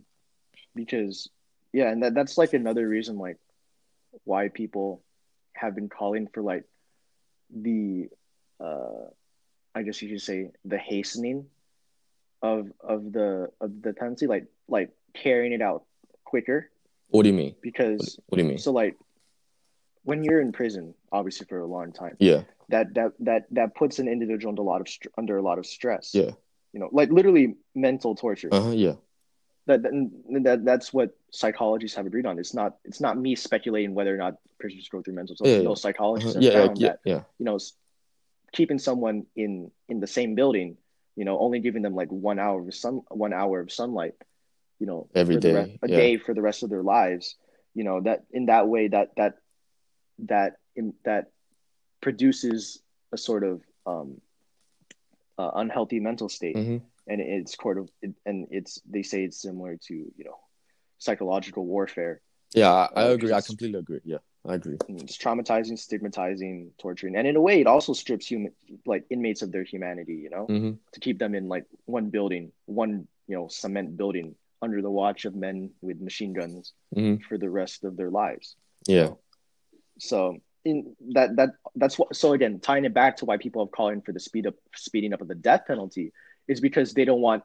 because 0.73 1.29
yeah 1.73 1.89
and 1.89 2.03
that, 2.03 2.13
that's 2.13 2.37
like 2.37 2.53
another 2.53 2.87
reason 2.87 3.17
like 3.17 3.37
why 4.23 4.49
people 4.49 5.01
have 5.53 5.75
been 5.75 5.89
calling 5.89 6.27
for 6.27 6.41
like 6.41 6.63
the 7.55 8.07
uh 8.59 9.07
i 9.75 9.83
guess 9.83 10.01
you 10.01 10.09
could 10.09 10.21
say 10.21 10.49
the 10.65 10.77
hastening 10.77 11.45
of 12.41 12.71
of 12.79 13.11
the 13.11 13.49
of 13.59 13.81
the 13.81 13.93
penalty 13.93 14.27
like 14.27 14.47
like 14.67 14.91
carrying 15.13 15.51
it 15.51 15.61
out 15.61 15.83
quicker. 16.23 16.69
What 17.09 17.23
do 17.23 17.29
you 17.29 17.35
mean? 17.35 17.55
Because 17.61 18.19
what 18.27 18.37
do 18.37 18.43
you 18.43 18.49
mean? 18.49 18.57
so 18.57 18.71
like 18.71 18.95
when 20.03 20.23
you're 20.23 20.39
in 20.39 20.51
prison 20.51 20.93
obviously 21.11 21.45
for 21.45 21.59
a 21.59 21.65
long 21.65 21.91
time 21.91 22.15
yeah. 22.19 22.43
that 22.69 22.93
that 22.93 23.11
that 23.19 23.45
that 23.51 23.75
puts 23.75 23.99
an 23.99 24.07
individual 24.07 24.49
under 24.49 24.61
a 24.61 24.65
lot 24.65 24.81
of 24.81 24.87
str- 24.87 25.09
under 25.17 25.37
a 25.37 25.41
lot 25.41 25.59
of 25.59 25.65
stress. 25.65 26.11
Yeah. 26.13 26.31
You 26.71 26.79
know 26.79 26.89
like 26.91 27.09
literally 27.09 27.55
mental 27.75 28.15
torture. 28.15 28.49
Uh-huh 28.51 28.71
yeah. 28.71 28.93
That, 29.65 29.83
that 29.83 30.43
that 30.43 30.65
that's 30.65 30.93
what 30.93 31.17
psychologists 31.31 31.95
have 31.97 32.05
agreed 32.05 32.25
on. 32.25 32.39
It's 32.39 32.53
not 32.53 32.77
it's 32.83 33.01
not 33.01 33.17
me 33.17 33.35
speculating 33.35 33.93
whether 33.93 34.13
or 34.13 34.17
not 34.17 34.35
prisoners 34.59 34.87
go 34.89 35.01
through 35.01 35.15
mental. 35.15 35.35
Yeah, 35.43 35.61
no, 35.61 35.75
psychologists 35.75 36.35
uh-huh. 36.35 36.43
have 36.45 36.53
yeah, 36.53 36.65
found 36.65 36.77
yeah 36.77 36.87
that 36.87 36.99
yeah 37.05 37.21
you 37.37 37.45
know 37.45 37.59
keeping 38.51 38.79
someone 38.79 39.25
in 39.35 39.71
in 39.87 39.99
the 39.99 40.07
same 40.07 40.35
building, 40.35 40.77
you 41.15 41.25
know, 41.25 41.39
only 41.39 41.59
giving 41.59 41.81
them 41.81 41.95
like 41.95 42.09
one 42.09 42.39
hour 42.39 42.61
of 42.61 42.73
sun 42.73 43.01
one 43.09 43.33
hour 43.33 43.59
of 43.59 43.71
sunlight, 43.71 44.15
you 44.79 44.87
know, 44.87 45.07
every 45.15 45.37
day, 45.37 45.51
for 45.51 45.53
the 45.53 45.63
re- 45.63 45.79
a 45.83 45.87
day 45.87 46.17
for 46.17 46.33
the 46.33 46.41
rest 46.41 46.63
of 46.63 46.69
their 46.69 46.83
lives, 46.83 47.35
you 47.73 47.83
know, 47.83 48.01
that 48.01 48.25
in 48.31 48.47
that 48.47 48.67
way 48.67 48.87
that 48.87 49.15
that 49.17 49.35
that 50.19 50.53
in, 50.75 50.93
that 51.05 51.31
produces 52.01 52.81
a 53.11 53.17
sort 53.17 53.43
of 53.43 53.61
um, 53.85 54.21
uh, 55.37 55.51
unhealthy 55.55 55.99
mental 55.99 56.29
state 56.29 56.55
hmm 56.55 56.77
and 57.09 57.21
it's 57.21 57.57
sort 57.61 57.77
of 57.77 57.89
and 58.25 58.47
it's 58.51 58.79
they 58.87 59.01
say 59.01 59.23
it's 59.23 59.41
similar 59.41 59.75
to 59.77 59.93
you 59.93 60.23
know 60.23 60.37
psychological 60.99 61.65
warfare. 61.65 62.21
Yeah, 62.53 62.71
I, 62.71 62.89
I 62.95 63.03
agree. 63.09 63.33
I 63.33 63.41
completely 63.41 63.79
agree. 63.79 64.01
Yeah, 64.05 64.19
I 64.47 64.55
agree. 64.55 64.77
It's 64.89 65.17
traumatizing 65.17 65.77
stigmatizing 65.79 66.71
torturing. 66.79 67.15
And 67.15 67.27
in 67.27 67.35
a 67.35 67.41
way 67.41 67.61
it 67.61 67.67
also 67.67 67.93
strips 67.93 68.27
human 68.27 68.53
like 68.85 69.05
inmates 69.09 69.41
of 69.43 69.51
their 69.51 69.63
humanity 69.63 70.15
you 70.15 70.29
know 70.29 70.45
hmm 70.47 70.71
to 70.93 70.99
keep 70.99 71.19
them 71.19 71.35
in 71.35 71.47
like 71.47 71.65
one 71.85 72.09
building 72.09 72.51
one 72.65 73.07
you 73.27 73.35
know 73.35 73.47
cement 73.49 73.97
building 73.97 74.35
under 74.61 74.81
the 74.81 74.91
watch 74.91 75.25
of 75.25 75.35
men 75.35 75.71
with 75.81 76.01
machine 76.01 76.33
guns 76.33 76.73
hmm 76.93 77.15
for 77.27 77.37
the 77.37 77.49
rest 77.49 77.83
of 77.83 77.97
their 77.97 78.09
lives. 78.09 78.55
Yeah, 78.87 79.13
so 79.99 80.37
in 80.65 80.95
that 81.13 81.35
that 81.35 81.49
that's 81.75 81.97
what 81.97 82.15
so 82.15 82.33
again 82.33 82.59
tying 82.59 82.85
it 82.85 82.93
back 82.93 83.17
to 83.17 83.25
why 83.25 83.37
people 83.37 83.63
are 83.63 83.67
calling 83.67 84.01
for 84.01 84.11
the 84.11 84.19
speed 84.19 84.47
up 84.47 84.55
speeding 84.75 85.13
up 85.13 85.21
of 85.21 85.27
the 85.27 85.35
death 85.35 85.63
penalty 85.67 86.11
is 86.47 86.59
because 86.59 86.93
they 86.93 87.05
don't 87.05 87.21
want 87.21 87.43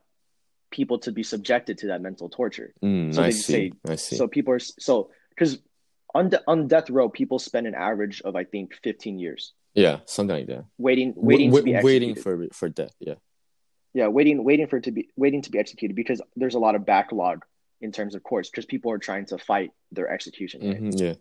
people 0.78 0.98
to 1.06 1.10
be 1.18 1.22
subjected 1.22 1.74
to 1.78 1.86
that 1.90 2.00
mental 2.08 2.28
torture 2.28 2.70
mm, 2.82 3.14
So 3.14 3.20
I 3.22 3.26
they 3.26 3.30
see. 3.46 3.52
say- 3.52 3.72
I 3.94 3.96
see. 4.06 4.16
so 4.20 4.26
people 4.36 4.52
are 4.56 4.64
so 4.88 4.94
because 5.32 5.52
on 6.18 6.24
de- 6.32 6.42
on 6.52 6.58
death 6.74 6.88
row 6.96 7.08
people 7.20 7.38
spend 7.38 7.64
an 7.70 7.76
average 7.90 8.16
of 8.28 8.32
i 8.42 8.44
think 8.52 8.66
15 8.82 9.18
years 9.24 9.42
yeah, 9.76 9.96
something 10.06 10.36
like 10.40 10.46
that. 10.52 10.64
waiting 10.78 11.10
waiting 11.16 11.50
be 11.50 11.56
executed. 11.74 11.84
waiting 11.84 12.14
for 12.24 12.32
for 12.58 12.68
death. 12.80 12.94
Yeah. 13.08 13.18
yeah 14.00 14.08
waiting 14.18 14.36
waiting 14.50 14.68
for 14.70 14.76
it 14.80 14.84
to 14.88 14.92
be 14.98 15.02
waiting 15.24 15.42
to 15.46 15.50
be 15.54 15.58
executed 15.64 15.94
because 16.02 16.20
there's 16.40 16.54
a 16.60 16.62
lot 16.66 16.74
of 16.78 16.82
backlog 16.94 17.36
in 17.84 17.90
terms 17.98 18.12
of 18.16 18.20
courts 18.30 18.46
because 18.50 18.66
people 18.74 18.88
are 18.94 19.02
trying 19.08 19.26
to 19.32 19.36
fight 19.50 19.70
their 19.96 20.08
execution 20.16 20.58
right? 20.68 20.78
hmm 20.82 20.90
Yeah. 21.06 21.16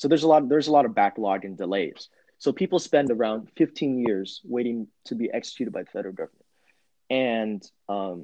so 0.00 0.04
there's 0.10 0.24
a 0.28 0.30
lot 0.32 0.40
there's 0.52 0.68
a 0.72 0.74
lot 0.78 0.84
of 0.88 0.92
backlog 1.02 1.38
and 1.46 1.54
delays 1.64 2.00
so 2.44 2.48
people 2.62 2.78
spend 2.90 3.06
around 3.16 3.40
15 3.56 3.98
years 4.06 4.28
waiting 4.56 4.78
to 5.08 5.12
be 5.22 5.26
executed 5.38 5.72
by 5.76 5.82
the 5.86 5.90
federal 5.96 6.14
government 6.20 6.46
and 7.10 7.58
um, 7.94 8.18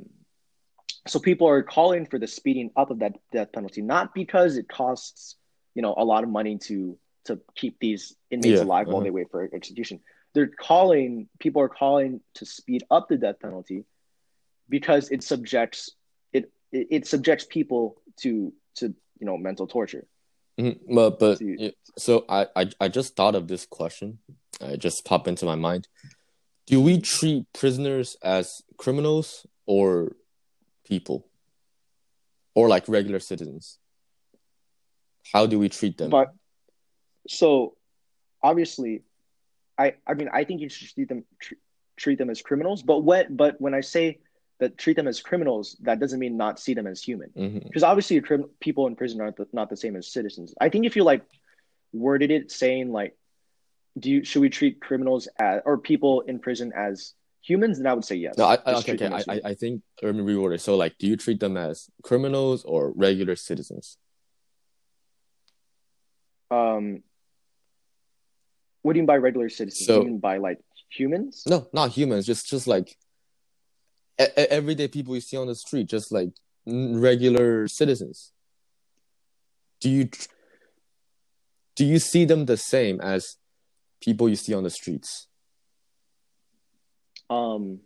so 1.06 1.18
people 1.18 1.48
are 1.48 1.62
calling 1.62 2.06
for 2.06 2.18
the 2.18 2.26
speeding 2.26 2.70
up 2.76 2.90
of 2.90 3.00
that 3.00 3.14
death 3.32 3.52
penalty 3.52 3.82
not 3.82 4.14
because 4.14 4.56
it 4.56 4.68
costs 4.68 5.36
you 5.74 5.82
know 5.82 5.94
a 5.96 6.04
lot 6.04 6.22
of 6.22 6.30
money 6.30 6.58
to 6.58 6.98
to 7.24 7.40
keep 7.54 7.78
these 7.80 8.14
inmates 8.30 8.58
Yeah, 8.58 8.64
alive 8.64 8.86
while 8.86 8.96
uh-huh. 8.96 9.04
they 9.04 9.10
wait 9.10 9.30
for 9.30 9.48
execution 9.52 10.00
they're 10.34 10.46
calling 10.48 11.28
people 11.38 11.62
are 11.62 11.68
calling 11.68 12.20
to 12.34 12.46
speed 12.46 12.84
up 12.90 13.08
the 13.08 13.16
death 13.16 13.38
penalty 13.40 13.84
because 14.68 15.10
it 15.10 15.22
subjects 15.22 15.90
it 16.32 16.50
it, 16.72 16.86
it 16.90 17.06
subjects 17.06 17.44
people 17.44 18.00
to 18.22 18.52
to 18.76 18.94
you 19.18 19.26
know 19.26 19.36
mental 19.36 19.66
torture 19.66 20.06
Mhm. 20.60 20.80
But 20.94 21.18
but 21.18 21.40
So 21.96 22.24
I, 22.28 22.46
I 22.54 22.70
I 22.78 22.88
just 22.88 23.16
thought 23.16 23.34
of 23.34 23.48
this 23.48 23.64
question. 23.64 24.18
It 24.60 24.78
just 24.78 25.04
popped 25.04 25.26
into 25.26 25.46
my 25.46 25.54
mind. 25.56 25.88
Do 26.66 26.80
we 26.80 27.00
treat 27.00 27.46
prisoners 27.54 28.16
as 28.22 28.60
criminals 28.76 29.46
or 29.66 30.12
people, 30.94 31.18
or 32.54 32.64
like 32.74 32.84
regular 32.98 33.20
citizens? 33.30 33.78
How 35.32 35.46
do 35.46 35.56
we 35.62 35.68
treat 35.78 35.96
them? 35.98 36.10
But 36.10 36.28
so 37.28 37.76
obviously, 38.50 39.02
I 39.84 39.86
I 40.10 40.12
mean 40.18 40.28
I 40.40 40.42
think 40.46 40.60
you 40.62 40.68
should 40.68 40.90
treat 40.94 41.08
them 41.12 41.24
tr- 41.44 41.62
treat 42.02 42.18
them 42.18 42.30
as 42.34 42.42
criminals. 42.48 42.82
But 42.90 42.98
when 43.08 43.24
but 43.42 43.52
when 43.64 43.74
I 43.80 43.82
say 43.94 44.06
that 44.60 44.78
treat 44.82 44.96
them 44.96 45.08
as 45.08 45.18
criminals, 45.28 45.76
that 45.86 45.98
doesn't 46.02 46.20
mean 46.24 46.36
not 46.36 46.60
see 46.64 46.74
them 46.78 46.86
as 46.86 47.02
human. 47.02 47.30
Mm-hmm. 47.30 47.66
Because 47.66 47.84
obviously, 47.90 48.20
crim- 48.20 48.50
people 48.60 48.86
in 48.86 48.94
prison 48.96 49.20
aren't 49.20 49.36
the, 49.36 49.46
not 49.52 49.68
the 49.70 49.80
same 49.84 49.96
as 49.96 50.12
citizens. 50.18 50.54
I 50.60 50.68
think 50.68 50.86
if 50.86 50.94
you 50.96 51.04
like 51.12 51.22
worded 51.92 52.30
it 52.30 52.50
saying 52.50 52.92
like, 52.92 53.16
do 53.98 54.10
you 54.10 54.24
should 54.24 54.42
we 54.42 54.50
treat 54.50 54.80
criminals 54.80 55.28
as 55.38 55.62
or 55.64 55.78
people 55.78 56.14
in 56.30 56.38
prison 56.38 56.72
as 56.76 57.14
humans? 57.42 57.78
Then 57.78 57.86
I 57.86 57.94
would 57.94 58.04
say 58.04 58.16
yes. 58.16 58.36
No, 58.38 58.44
I, 58.44 58.54
okay, 58.54 58.92
okay. 58.94 59.06
I, 59.28 59.40
I 59.50 59.54
think 59.54 59.82
let 60.02 60.14
me 60.14 60.22
reword 60.22 60.54
it. 60.54 60.60
So 60.60 60.76
like, 60.76 60.96
do 60.98 61.06
you 61.06 61.16
treat 61.16 61.40
them 61.40 61.56
as 61.56 61.90
criminals 62.02 62.64
or 62.64 62.92
regular 62.94 63.36
citizens? 63.36 63.98
um 66.50 67.02
what 68.82 68.92
do 68.92 68.98
you 68.98 69.02
mean 69.02 69.06
by 69.06 69.16
regular 69.16 69.48
citizens? 69.48 69.86
So- 69.86 70.00
do 70.00 70.04
you 70.06 70.10
mean 70.12 70.18
by 70.20 70.36
like 70.38 70.58
humans? 70.90 71.44
No, 71.46 71.68
not 71.72 71.90
humans. 71.92 72.26
Just 72.26 72.48
just 72.48 72.66
like 72.66 72.96
e- 74.20 74.24
everyday 74.36 74.88
people 74.88 75.14
you 75.14 75.20
see 75.20 75.36
on 75.36 75.46
the 75.46 75.54
street, 75.54 75.88
just 75.88 76.12
like 76.12 76.30
regular 76.66 77.68
citizens. 77.68 78.32
Do 79.80 79.88
you 79.88 80.10
do 81.74 81.84
you 81.86 81.98
see 81.98 82.24
them 82.24 82.44
the 82.46 82.56
same 82.58 83.00
as 83.00 83.36
people 84.02 84.28
you 84.28 84.36
see 84.36 84.52
on 84.52 84.62
the 84.62 84.70
streets? 84.70 85.26
Um, 87.32 87.80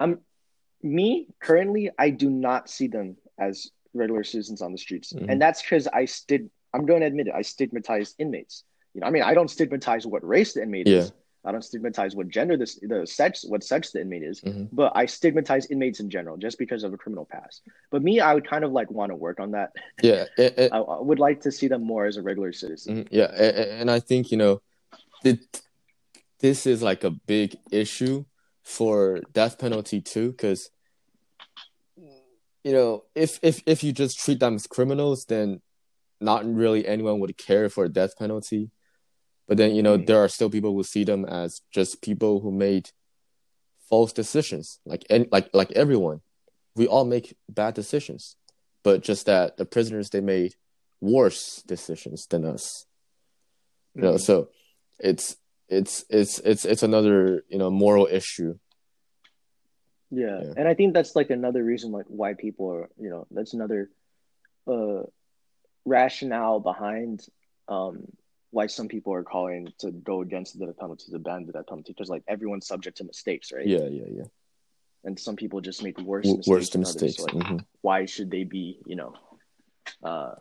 I'm 0.00 0.20
me 0.82 1.28
currently. 1.40 1.90
I 1.98 2.10
do 2.10 2.30
not 2.30 2.70
see 2.70 2.86
them 2.86 3.16
as 3.38 3.70
regular 3.94 4.22
citizens 4.24 4.62
on 4.62 4.72
the 4.72 4.78
streets, 4.78 5.12
Mhm. 5.12 5.26
and 5.28 5.42
that's 5.42 5.60
because 5.62 5.86
I 5.88 6.04
stig. 6.04 6.48
I'm 6.72 6.86
going 6.86 7.00
to 7.00 7.06
admit 7.06 7.26
it. 7.28 7.34
I 7.34 7.42
stigmatize 7.42 8.14
inmates. 8.18 8.64
You 8.94 9.00
know, 9.00 9.06
I 9.06 9.10
mean, 9.10 9.22
I 9.22 9.34
don't 9.34 9.48
stigmatize 9.50 10.06
what 10.06 10.26
race 10.26 10.52
the 10.54 10.62
inmate 10.62 10.86
Yeah. 10.86 10.98
is. 10.98 11.12
I 11.44 11.52
don't 11.52 11.62
stigmatize 11.64 12.14
what 12.14 12.28
gender 12.28 12.56
this 12.56 12.74
the 12.82 13.06
sex 13.06 13.44
what 13.44 13.64
sex 13.64 13.90
the 13.92 14.00
inmate 14.02 14.22
is. 14.22 14.40
Mhm. 14.42 14.68
But 14.72 14.92
I 14.94 15.06
stigmatize 15.06 15.66
inmates 15.70 15.98
in 16.00 16.10
general 16.10 16.36
just 16.36 16.58
because 16.58 16.84
of 16.84 16.92
a 16.92 16.96
criminal 16.98 17.24
past. 17.24 17.62
But 17.90 18.02
me, 18.02 18.20
I 18.20 18.34
would 18.34 18.46
kind 18.46 18.64
of 18.64 18.72
like 18.72 18.90
want 18.90 19.10
to 19.10 19.16
work 19.16 19.40
on 19.40 19.52
that. 19.52 19.72
Yeah, 20.02 20.26
I 20.72 20.80
would 21.00 21.18
like 21.18 21.40
to 21.42 21.50
see 21.52 21.68
them 21.68 21.82
more 21.82 22.06
as 22.06 22.16
a 22.18 22.22
regular 22.22 22.52
citizen. 22.52 23.04
Mhm. 23.04 23.08
Yeah, 23.10 23.30
a- 23.34 23.60
a- 23.60 23.72
and 23.80 23.90
I 23.90 23.98
think 24.00 24.30
you 24.30 24.36
know, 24.36 24.60
it, 25.24 25.38
this 26.40 26.66
is 26.66 26.82
like 26.82 27.04
a 27.04 27.10
big 27.10 27.56
issue 27.70 28.24
for 28.62 29.20
death 29.32 29.58
penalty 29.58 30.00
too, 30.00 30.30
because 30.32 30.70
you 32.64 32.72
know, 32.72 33.04
if 33.14 33.38
if 33.42 33.62
if 33.66 33.82
you 33.82 33.92
just 33.92 34.18
treat 34.18 34.40
them 34.40 34.54
as 34.56 34.66
criminals, 34.66 35.24
then 35.26 35.60
not 36.20 36.44
really 36.44 36.86
anyone 36.86 37.20
would 37.20 37.36
care 37.36 37.68
for 37.68 37.84
a 37.84 37.88
death 37.88 38.16
penalty. 38.18 38.70
But 39.46 39.56
then 39.56 39.74
you 39.74 39.82
know, 39.82 39.96
Mhm. 39.96 40.06
there 40.06 40.18
are 40.22 40.28
still 40.28 40.50
people 40.50 40.74
who 40.74 40.82
see 40.84 41.04
them 41.04 41.24
as 41.24 41.62
just 41.70 42.02
people 42.02 42.40
who 42.40 42.50
made 42.52 42.90
false 43.88 44.12
decisions, 44.12 44.80
like 44.84 45.04
and 45.08 45.26
like 45.32 45.48
like 45.54 45.72
everyone, 45.72 46.20
we 46.76 46.86
all 46.86 47.04
make 47.04 47.36
bad 47.48 47.74
decisions, 47.74 48.36
but 48.82 49.02
just 49.02 49.26
that 49.26 49.56
the 49.56 49.64
prisoners 49.64 50.10
they 50.10 50.20
made 50.20 50.54
worse 51.00 51.62
decisions 51.62 52.26
than 52.26 52.44
us 52.44 52.84
you 53.94 54.02
know 54.02 54.14
Mhm. 54.14 54.20
so 54.20 54.48
it's 54.98 55.36
it's 55.68 56.04
it's 56.08 56.38
it's 56.40 56.64
it's 56.64 56.82
another 56.82 57.42
you 57.48 57.58
know 57.58 57.70
moral 57.70 58.06
issue 58.10 58.54
Yeah. 60.10 60.40
Yeah. 60.42 60.52
And 60.56 60.66
I 60.68 60.74
think 60.74 60.94
that's 60.94 61.14
like 61.14 61.30
another 61.30 61.62
reason 61.62 61.92
like 61.92 62.06
why 62.08 62.32
people 62.34 62.66
are, 62.72 62.88
you 62.98 63.10
know, 63.10 63.26
that's 63.30 63.52
another 63.54 63.90
uh 64.66 65.02
rationale 65.84 66.60
behind 66.60 67.26
um 67.68 68.06
why 68.50 68.66
some 68.66 68.88
people 68.88 69.12
are 69.12 69.22
calling 69.22 69.68
to 69.80 69.90
go 69.90 70.22
against 70.22 70.58
the 70.58 70.64
death 70.66 70.78
penalty, 70.78 71.12
to 71.12 71.18
ban 71.18 71.44
the 71.44 71.52
death 71.52 71.66
penalty, 71.68 71.92
because 71.92 72.08
like 72.08 72.22
everyone's 72.26 72.66
subject 72.66 72.96
to 72.98 73.04
mistakes, 73.04 73.52
right? 73.52 73.66
yeah 73.66 73.86
yeah 74.00 74.08
yeah 74.18 74.28
And 75.04 75.18
some 75.20 75.36
people 75.36 75.60
just 75.60 75.82
make 75.82 75.98
worse 76.00 76.24
W- 76.24 76.38
mistakes 76.38 76.48
worse 76.48 76.76
mistakes 76.76 77.20
others. 77.20 77.34
Like, 77.34 77.44
Mhm. 77.44 77.60
why 77.82 78.06
should 78.06 78.30
they 78.30 78.44
be, 78.44 78.64
you 78.90 78.96
know, 78.96 79.12
uh 80.02 80.34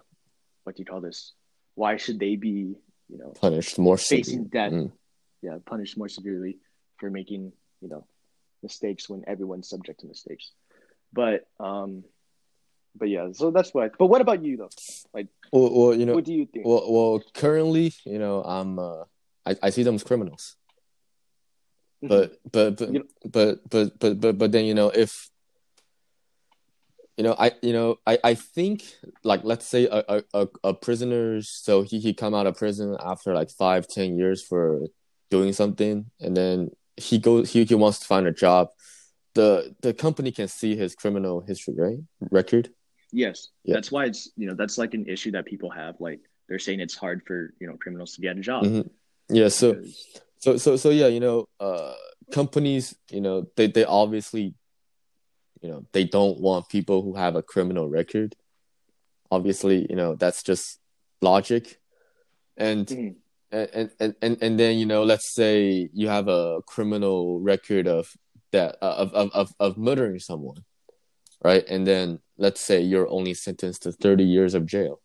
what 0.63 0.75
do 0.75 0.79
you 0.81 0.85
call 0.91 1.01
this? 1.01 1.33
Why 1.75 1.97
should 1.97 2.19
they 2.19 2.35
be, 2.37 2.57
you 3.11 3.17
know, 3.19 3.31
punished 3.35 3.77
more 3.77 3.97
facing 3.97 4.45
death? 4.47 4.71
Mhm. 4.71 4.91
Yeah, 5.41 5.57
punished 5.65 5.97
more 5.97 6.09
severely 6.09 6.57
for 6.97 7.09
making, 7.09 7.51
you 7.81 7.89
know, 7.89 8.05
mistakes 8.63 9.07
when 9.09 9.23
everyone's 9.27 9.69
subject 9.69 9.99
to 10.01 10.07
mistakes. 10.07 10.51
But 11.13 11.47
um 11.59 12.03
but 12.95 13.09
yeah, 13.09 13.27
so 13.31 13.51
that's 13.51 13.73
what 13.73 13.83
I, 13.85 13.89
but 13.97 14.07
what 14.07 14.21
about 14.21 14.43
you 14.43 14.57
though? 14.57 14.69
well, 15.51 15.71
well 15.73 15.93
you 15.93 16.05
know 16.05 16.13
what 16.15 16.25
do 16.25 16.33
you 16.33 16.45
think? 16.45 16.65
well 16.65 16.83
well 16.91 17.23
currently 17.33 17.93
you 18.05 18.19
know 18.19 18.43
i'm 18.43 18.77
uh 18.79 19.03
i, 19.45 19.55
I 19.63 19.69
see 19.69 19.83
them 19.83 19.95
as 19.95 20.03
criminals 20.03 20.55
Mhm. 22.03 22.09
but 22.09 22.37
but 22.51 22.77
but, 22.77 22.87
You 22.93 22.99
know- 22.99 23.29
but 23.31 23.69
but 23.69 23.99
but 23.99 24.19
but 24.19 24.37
but 24.37 24.51
then 24.51 24.65
you 24.65 24.73
know 24.75 24.89
if 24.89 25.29
you 27.17 27.23
know 27.23 27.35
i 27.39 27.51
you 27.61 27.73
know 27.73 27.97
i 28.05 28.19
i 28.23 28.33
think 28.35 28.83
like 29.23 29.43
let's 29.43 29.65
say 29.65 29.85
a 29.87 30.03
a, 30.07 30.23
a, 30.33 30.47
a 30.65 30.73
prisoner 30.73 31.41
so 31.41 31.81
he 31.83 31.99
he 31.99 32.13
come 32.13 32.35
out 32.35 32.45
of 32.47 32.55
prison 32.57 32.95
after 32.99 33.33
like 33.33 33.49
five 33.49 33.87
ten 33.87 34.17
years 34.17 34.43
for 34.43 34.87
doing 35.29 35.53
something 35.53 36.05
and 36.19 36.35
then 36.35 36.69
he 36.95 37.19
goes 37.19 37.51
he, 37.51 37.63
he 37.65 37.75
wants 37.75 37.99
to 37.99 38.05
find 38.05 38.25
a 38.27 38.31
job 38.31 38.69
the 39.35 39.75
the 39.81 39.93
company 39.93 40.31
can 40.31 40.47
see 40.47 40.75
his 40.75 40.95
criminal 40.95 41.41
history 41.41 41.75
right 41.77 41.99
record 42.31 42.69
yes. 43.13 43.49
Yeah. 43.63 43.75
That's 43.75 43.91
why 43.91 44.05
it's 44.05 44.29
you 44.35 44.47
know, 44.47 44.53
that's 44.55 44.77
like 44.77 44.93
an 44.93 45.05
issue 45.07 45.31
that 45.31 45.45
people 45.45 45.69
have. 45.69 45.95
Like 45.99 46.19
they're 46.49 46.59
saying 46.59 46.79
it's 46.81 46.95
hard 46.95 47.21
for, 47.25 47.53
you 47.59 47.67
know, 47.67 47.77
criminals 47.77 48.13
to 48.15 48.21
get 48.21 48.37
a 48.37 48.41
job. 48.41 48.63
Mhm. 48.65 48.89
yeah 49.29 49.47
so 49.49 49.73
because- 49.73 50.21
so 50.39 50.57
so 50.57 50.75
so 50.75 50.89
yeah 50.89 51.07
you 51.07 51.19
know 51.19 51.47
uh 51.59 51.93
companies 52.31 52.95
you 53.11 53.21
know 53.21 53.45
they 53.55 53.67
they 53.67 53.85
obviously 53.85 54.53
you 55.61 55.69
know 55.69 55.85
they 55.93 56.03
don't 56.03 56.39
want 56.39 56.69
people 56.69 57.01
who 57.01 57.13
have 57.15 57.35
a 57.35 57.41
criminal 57.43 57.87
record 57.89 58.35
obviously 59.31 59.85
you 59.89 59.95
know 59.95 60.15
that's 60.15 60.41
just 60.43 60.79
logic 61.21 61.79
and 62.57 62.87
Mhm. 62.87 63.15
And 63.51 63.89
and 63.99 64.15
and, 64.21 64.37
and 64.41 64.59
then 64.59 64.77
you 64.77 64.85
know 64.85 65.03
let's 65.03 65.33
say 65.33 65.89
you 65.93 66.07
have 66.09 66.27
a 66.27 66.61
criminal 66.67 67.39
record 67.39 67.87
of 67.87 68.11
that 68.51 68.75
of 68.81 69.13
of 69.13 69.31
of, 69.33 69.53
of 69.59 69.77
murdering 69.77 70.19
someone 70.19 70.63
right? 71.43 71.63
And 71.69 71.85
then 71.85 72.19
let's 72.37 72.59
say 72.61 72.81
you're 72.81 73.07
only 73.09 73.35
sentenced 73.35 73.83
to 73.83 73.91
30 73.91 74.23
years 74.23 74.55
of 74.55 74.65
jail. 74.65 74.99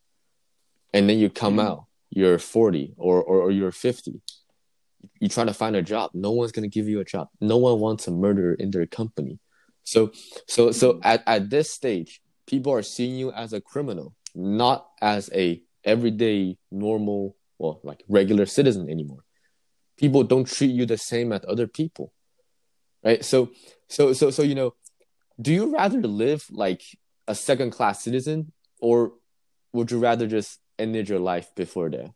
And 0.95 1.07
then 1.09 1.19
you 1.19 1.29
come 1.29 1.57
Mhm. 1.57 1.67
out 1.67 1.85
you're 2.11 2.39
40 2.39 2.95
or, 2.97 3.23
or 3.23 3.43
or 3.43 3.51
you're 3.51 3.73
50 3.73 4.21
you 5.21 5.29
try 5.29 5.45
to 5.45 5.53
find 5.55 5.75
a 5.77 5.83
job. 5.83 6.11
No 6.15 6.31
one's 6.31 6.53
going 6.53 6.69
to 6.69 6.75
give 6.79 6.89
you 6.89 7.01
a 7.01 7.05
job. 7.05 7.29
No 7.41 7.57
one 7.57 7.81
wants 7.81 8.07
a 8.07 8.11
murderer 8.13 8.55
in 8.55 8.71
their 8.71 8.87
company. 8.87 9.39
So 9.85 10.13
so 10.49 10.73
so 10.73 10.95
Mhm. 10.95 11.01
at, 11.05 11.23
at 11.27 11.51
this 11.51 11.71
stage 11.71 12.21
people 12.47 12.73
are 12.73 12.83
seeing 12.83 13.15
you 13.17 13.31
as 13.33 13.53
a 13.53 13.61
criminal 13.61 14.15
not 14.35 14.89
as 15.01 15.31
a 15.35 15.63
everyday 15.85 16.57
normal 16.71 17.37
well 17.63 17.81
like 17.83 18.03
regular 18.09 18.47
citizen 18.47 18.91
anymore. 18.91 19.25
People 19.97 20.25
don't 20.25 20.49
treat 20.57 20.75
you 20.79 20.85
the 20.87 20.99
same 20.99 21.33
as 21.33 21.43
other 21.47 21.67
people 21.67 22.13
right? 23.05 23.25
So 23.25 23.51
so 23.89 24.13
so 24.13 24.31
so 24.31 24.43
you 24.43 24.55
know 24.55 24.75
do 25.41 25.53
you 25.53 25.73
rather 25.75 26.01
live 26.01 26.45
like 26.51 26.83
a 27.27 27.35
second 27.35 27.71
class 27.71 28.03
citizen 28.03 28.53
or 28.81 29.13
would 29.73 29.91
you 29.91 29.99
rather 29.99 30.27
just 30.27 30.61
ended 30.79 31.09
your 31.09 31.19
life 31.19 31.55
before 31.55 31.91
that? 31.91 32.11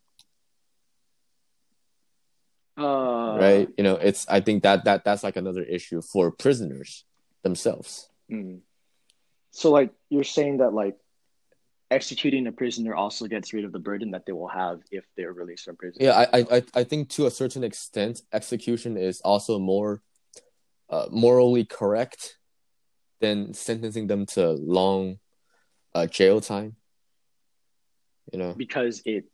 Uh, 2.76 3.36
right? 3.38 3.68
You 3.78 3.84
know 3.84 3.96
it's 3.96 4.26
i 4.28 4.40
think 4.40 4.62
that 4.62 4.84
that 4.84 5.04
that's 5.04 5.22
like 5.22 5.36
another 5.36 5.62
issue 5.62 6.02
for 6.02 6.30
prisoners 6.30 7.04
themselves. 7.42 8.08
Mhm. 8.30 8.60
So 9.52 9.70
like 9.70 9.90
you're 10.10 10.24
saying 10.24 10.58
that 10.58 10.74
like 10.74 10.96
executing 11.90 12.46
a 12.46 12.52
prisoner 12.52 12.94
also 12.94 13.26
gets 13.26 13.52
rid 13.52 13.64
of 13.64 13.72
the 13.72 13.78
burden 13.78 14.10
that 14.10 14.26
they 14.26 14.32
will 14.32 14.48
have 14.48 14.80
if 14.90 15.04
they're 15.16 15.32
released 15.32 15.64
from 15.64 15.76
prison. 15.76 16.02
yeah 16.02 16.26
i 16.32 16.40
i 16.50 16.62
I- 16.74 16.84
think 16.84 17.08
to 17.10 17.26
a 17.26 17.30
certain 17.30 17.62
extent 17.64 18.22
execution 18.32 18.96
is 18.96 19.20
also 19.20 19.58
more 19.58 20.02
uh, 20.90 21.06
morally 21.10 21.64
correct 21.64 22.38
than 23.20 23.54
sentencing 23.54 24.06
them 24.06 24.26
to 24.26 24.50
long 24.52 25.18
uh, 25.94 26.06
jail 26.06 26.40
time 26.40 26.76
you 28.32 28.38
know 28.38 28.52
because 28.54 29.02
it 29.04 29.24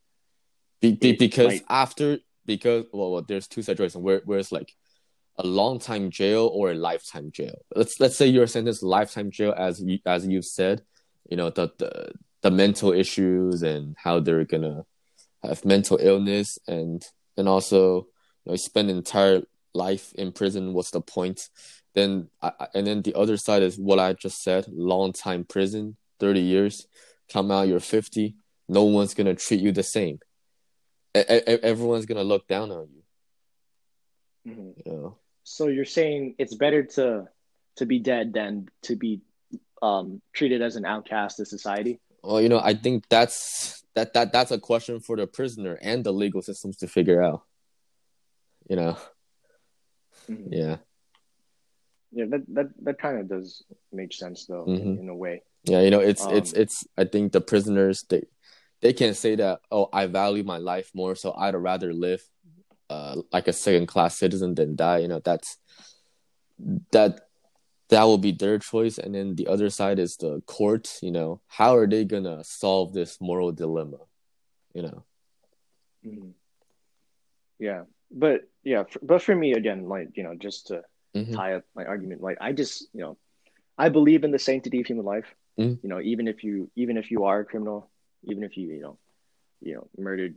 Be, 0.80 0.92
be, 0.92 1.10
It, 1.10 1.18
because 1.18 1.46
like- 1.46 1.64
after 1.68 2.18
because 2.44 2.84
well, 2.92 3.12
well 3.12 3.22
there's 3.22 3.46
two 3.48 3.62
situations 3.62 4.02
where 4.02 4.20
where 4.24 4.38
it's 4.38 4.52
like 4.52 4.72
a 5.38 5.46
long 5.46 5.78
time 5.78 6.10
jail 6.10 6.50
or 6.52 6.72
a 6.72 6.74
lifetime 6.74 7.30
jail. 7.32 7.56
Let's 7.74 7.98
let's 8.00 8.16
say 8.18 8.26
you're 8.26 8.46
sentenced 8.46 8.82
lifetime 8.82 9.30
jail 9.30 9.54
as 9.56 9.80
you 9.80 9.98
as 10.04 10.26
you've 10.26 10.44
said, 10.44 10.82
you 11.30 11.36
know 11.38 11.48
the 11.50 11.70
the 11.78 12.12
the 12.42 12.50
mental 12.50 12.92
issues 12.92 13.62
and 13.62 13.96
how 13.98 14.20
they're 14.20 14.44
gonna 14.44 14.84
have 15.42 15.64
mental 15.64 15.98
illness 16.00 16.58
and 16.68 17.04
and 17.36 17.48
also 17.48 18.06
you 18.44 18.52
know 18.52 18.56
spend 18.56 18.90
entire 18.90 19.42
life 19.74 20.12
in 20.14 20.32
prison. 20.32 20.74
What's 20.74 20.90
the 20.90 21.00
point? 21.00 21.48
Then 21.94 22.28
I, 22.40 22.52
and 22.74 22.86
then 22.86 23.02
the 23.02 23.14
other 23.14 23.36
side 23.36 23.62
is 23.62 23.78
what 23.78 23.98
I 23.98 24.12
just 24.12 24.42
said: 24.42 24.66
long 24.68 25.12
time 25.12 25.44
prison, 25.44 25.96
thirty 26.20 26.40
years. 26.40 26.86
Come 27.32 27.50
out, 27.50 27.68
you're 27.68 27.80
fifty. 27.80 28.36
No 28.68 28.84
one's 28.84 29.14
gonna 29.14 29.34
treat 29.34 29.60
you 29.60 29.72
the 29.72 29.82
same 29.82 30.18
everyone's 31.14 32.06
gonna 32.06 32.24
look 32.24 32.46
down 32.48 32.70
on 32.70 32.88
you. 32.90 34.52
Mhm. 34.52 34.74
You 34.86 34.92
know, 34.92 35.18
So 35.44 35.68
you're 35.68 35.84
saying 35.84 36.36
it's 36.38 36.54
better 36.54 36.84
to 36.96 37.28
to 37.76 37.86
be 37.86 37.98
dead 37.98 38.32
than 38.32 38.68
to 38.82 38.96
be 38.96 39.20
um, 39.80 40.22
treated 40.32 40.62
as 40.62 40.76
an 40.76 40.84
outcast 40.84 41.38
to 41.38 41.44
society? 41.44 41.98
Well, 42.22 42.40
you 42.40 42.48
know, 42.48 42.60
I 42.60 42.74
think 42.74 43.08
that's 43.08 43.82
that 43.94 44.14
that 44.14 44.32
that's 44.32 44.50
a 44.50 44.58
question 44.58 45.00
for 45.00 45.16
the 45.16 45.26
prisoner 45.26 45.78
and 45.82 46.04
the 46.04 46.12
legal 46.12 46.42
systems 46.42 46.76
to 46.78 46.86
figure 46.88 47.22
out. 47.22 47.42
You 48.68 48.76
know, 48.76 48.96
Mhm. 50.28 50.48
yeah, 50.50 50.76
Yeah, 52.12 52.26
that 52.26 52.44
that 52.54 52.66
that 52.84 52.98
kind 52.98 53.18
of 53.18 53.28
does 53.28 53.62
make 53.92 54.12
sense 54.12 54.46
though 54.46 54.66
Mhm. 54.66 54.80
in, 54.80 54.98
in 55.00 55.08
a 55.08 55.14
way. 55.16 55.42
yeah. 55.64 55.80
You 55.80 55.90
know, 55.90 56.00
it's 56.00 56.22
Um, 56.24 56.36
it's 56.36 56.52
it's. 56.52 56.86
I 56.96 57.04
think 57.04 57.32
the 57.32 57.40
prisoners 57.40 58.04
they 58.08 58.22
they 58.80 58.92
can't 58.92 59.16
say 59.16 59.34
that. 59.36 59.60
Oh, 59.70 59.88
I 59.92 60.06
value 60.06 60.44
my 60.44 60.58
life 60.58 60.90
more, 60.94 61.14
so 61.16 61.32
I'd 61.32 61.54
rather 61.54 61.92
live 61.92 62.22
uh, 62.90 63.22
like 63.32 63.48
a 63.48 63.52
second 63.52 63.86
class 63.86 64.18
citizen 64.18 64.54
than 64.54 64.76
die. 64.76 64.98
You 64.98 65.08
know, 65.08 65.20
that's 65.20 65.56
that 66.92 67.28
that 67.92 68.04
will 68.04 68.18
be 68.18 68.32
their 68.32 68.58
choice. 68.58 68.96
And 68.96 69.14
then 69.14 69.36
the 69.36 69.46
other 69.48 69.68
side 69.68 69.98
is 69.98 70.16
the 70.16 70.40
court. 70.46 70.98
You 71.02 71.12
know, 71.12 71.40
how 71.46 71.76
are 71.76 71.86
they 71.86 72.04
gonna 72.04 72.42
solve 72.42 72.92
this 72.92 73.20
moral 73.20 73.52
dilemma? 73.52 73.98
You 74.74 74.82
know. 74.82 75.04
Mm-hmm. 76.04 76.30
Yeah, 77.58 77.82
but 78.10 78.48
yeah, 78.64 78.84
for, 78.84 78.98
but 79.02 79.22
for 79.22 79.36
me 79.36 79.52
again, 79.52 79.88
like 79.88 80.16
you 80.16 80.24
know, 80.24 80.34
just 80.34 80.68
to 80.68 80.82
mm-hmm. 81.14 81.34
tie 81.34 81.54
up 81.54 81.64
my 81.76 81.84
argument, 81.84 82.22
like 82.22 82.38
I 82.40 82.52
just 82.52 82.88
you 82.94 83.02
know, 83.02 83.18
I 83.76 83.90
believe 83.90 84.24
in 84.24 84.30
the 84.30 84.38
sanctity 84.38 84.80
of 84.80 84.86
human 84.86 85.04
life. 85.04 85.26
Mm-hmm. 85.60 85.86
You 85.86 85.88
know, 85.88 86.00
even 86.00 86.28
if 86.28 86.42
you 86.42 86.70
even 86.74 86.96
if 86.96 87.10
you 87.10 87.24
are 87.24 87.40
a 87.40 87.44
criminal, 87.44 87.90
even 88.24 88.42
if 88.42 88.56
you 88.56 88.68
you 88.68 88.80
know, 88.80 88.98
you 89.60 89.74
know, 89.74 89.86
murdered 89.98 90.34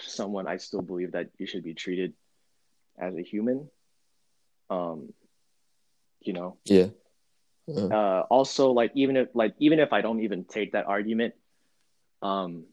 someone, 0.00 0.48
I 0.48 0.56
still 0.56 0.82
believe 0.82 1.12
that 1.12 1.28
you 1.36 1.46
should 1.46 1.62
be 1.62 1.74
treated 1.74 2.14
as 2.98 3.14
a 3.14 3.22
human. 3.22 3.68
Um, 4.70 5.12
you 6.26 6.32
know. 6.32 6.56
Yeah. 6.64 6.88
Uh-huh. 7.68 7.86
Uh, 7.88 8.20
also, 8.30 8.70
like 8.70 8.92
even 8.94 9.16
if 9.16 9.28
like 9.34 9.54
even 9.58 9.80
if 9.80 9.92
I 9.92 10.00
don't 10.00 10.20
even 10.20 10.44
take 10.44 10.72
that 10.72 10.86
argument, 10.86 11.34
um, 12.22 12.64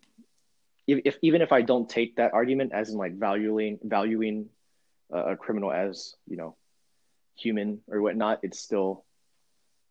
if, 0.85 1.01
if 1.05 1.17
even 1.21 1.41
if 1.41 1.51
I 1.51 1.61
don't 1.61 1.89
take 1.89 2.17
that 2.17 2.33
argument 2.33 2.73
as 2.73 2.89
in 2.89 2.97
like 2.97 3.17
valuing 3.17 3.79
valuing 3.83 4.49
uh, 5.13 5.31
a 5.31 5.35
criminal 5.35 5.71
as 5.71 6.15
you 6.27 6.37
know 6.37 6.55
human 7.35 7.79
or 7.87 8.01
whatnot, 8.01 8.39
it's 8.43 8.59
still 8.59 9.05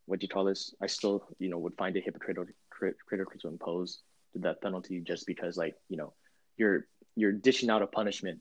what 0.07 0.21
do 0.21 0.25
you 0.25 0.29
call 0.29 0.45
this? 0.45 0.75
I 0.81 0.87
still 0.87 1.27
you 1.39 1.49
know 1.49 1.59
would 1.59 1.77
find 1.77 1.97
it 1.97 2.05
hypocritical 2.05 2.53
critical 2.71 3.39
to 3.41 3.49
impose 3.49 4.01
the 4.35 4.41
death 4.41 4.61
penalty 4.63 5.01
just 5.01 5.27
because 5.27 5.57
like 5.57 5.75
you 5.89 5.97
know 5.97 6.13
you're 6.57 6.87
you're 7.17 7.33
dishing 7.33 7.71
out 7.71 7.83
a 7.83 7.87
punishment 7.87 8.41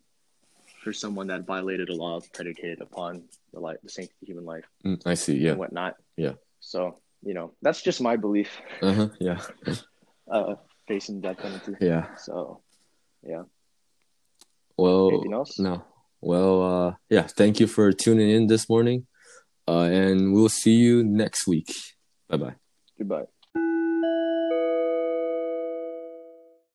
for 0.84 0.94
someone 0.94 1.28
that 1.28 1.46
violated 1.46 1.90
a 1.90 1.96
law 1.96 2.20
predicated 2.34 2.82
upon 2.82 3.24
the 3.54 3.60
life, 3.60 3.78
the 3.84 3.90
sanctity 3.90 4.18
of 4.24 4.28
human 4.28 4.46
life. 4.46 4.66
Mm, 4.86 5.02
I 5.06 5.14
see. 5.14 5.38
Yeah. 5.38 5.52
And 5.52 5.60
whatnot. 5.60 5.96
Yeah. 6.18 6.34
So 6.60 7.00
you 7.24 7.34
know 7.34 7.54
that's 7.62 7.82
just 7.82 8.02
my 8.02 8.16
belief. 8.18 8.50
Uh-huh. 8.82 9.10
Yeah. 9.20 9.42
uh, 10.32 10.56
facing 10.88 11.22
death 11.22 11.38
penalty. 11.38 11.74
Yeah. 11.80 12.16
So, 12.16 12.62
yeah. 13.24 13.44
Well. 14.78 15.10
Anything 15.10 15.34
else? 15.34 15.60
No. 15.60 15.84
Well, 16.22 16.64
uh, 16.64 16.94
yeah. 17.10 17.28
Thank 17.28 17.60
you 17.60 17.68
for 17.68 17.92
tuning 17.92 18.30
in 18.30 18.48
this 18.48 18.70
morning, 18.70 19.08
uh, 19.68 19.90
and 19.90 20.34
we'll 20.34 20.50
see 20.50 20.76
you 20.76 21.04
next 21.04 21.48
week. 21.48 21.74
Bye 22.30 22.38
bye. 22.38 22.56
Goodbye. 22.98 23.26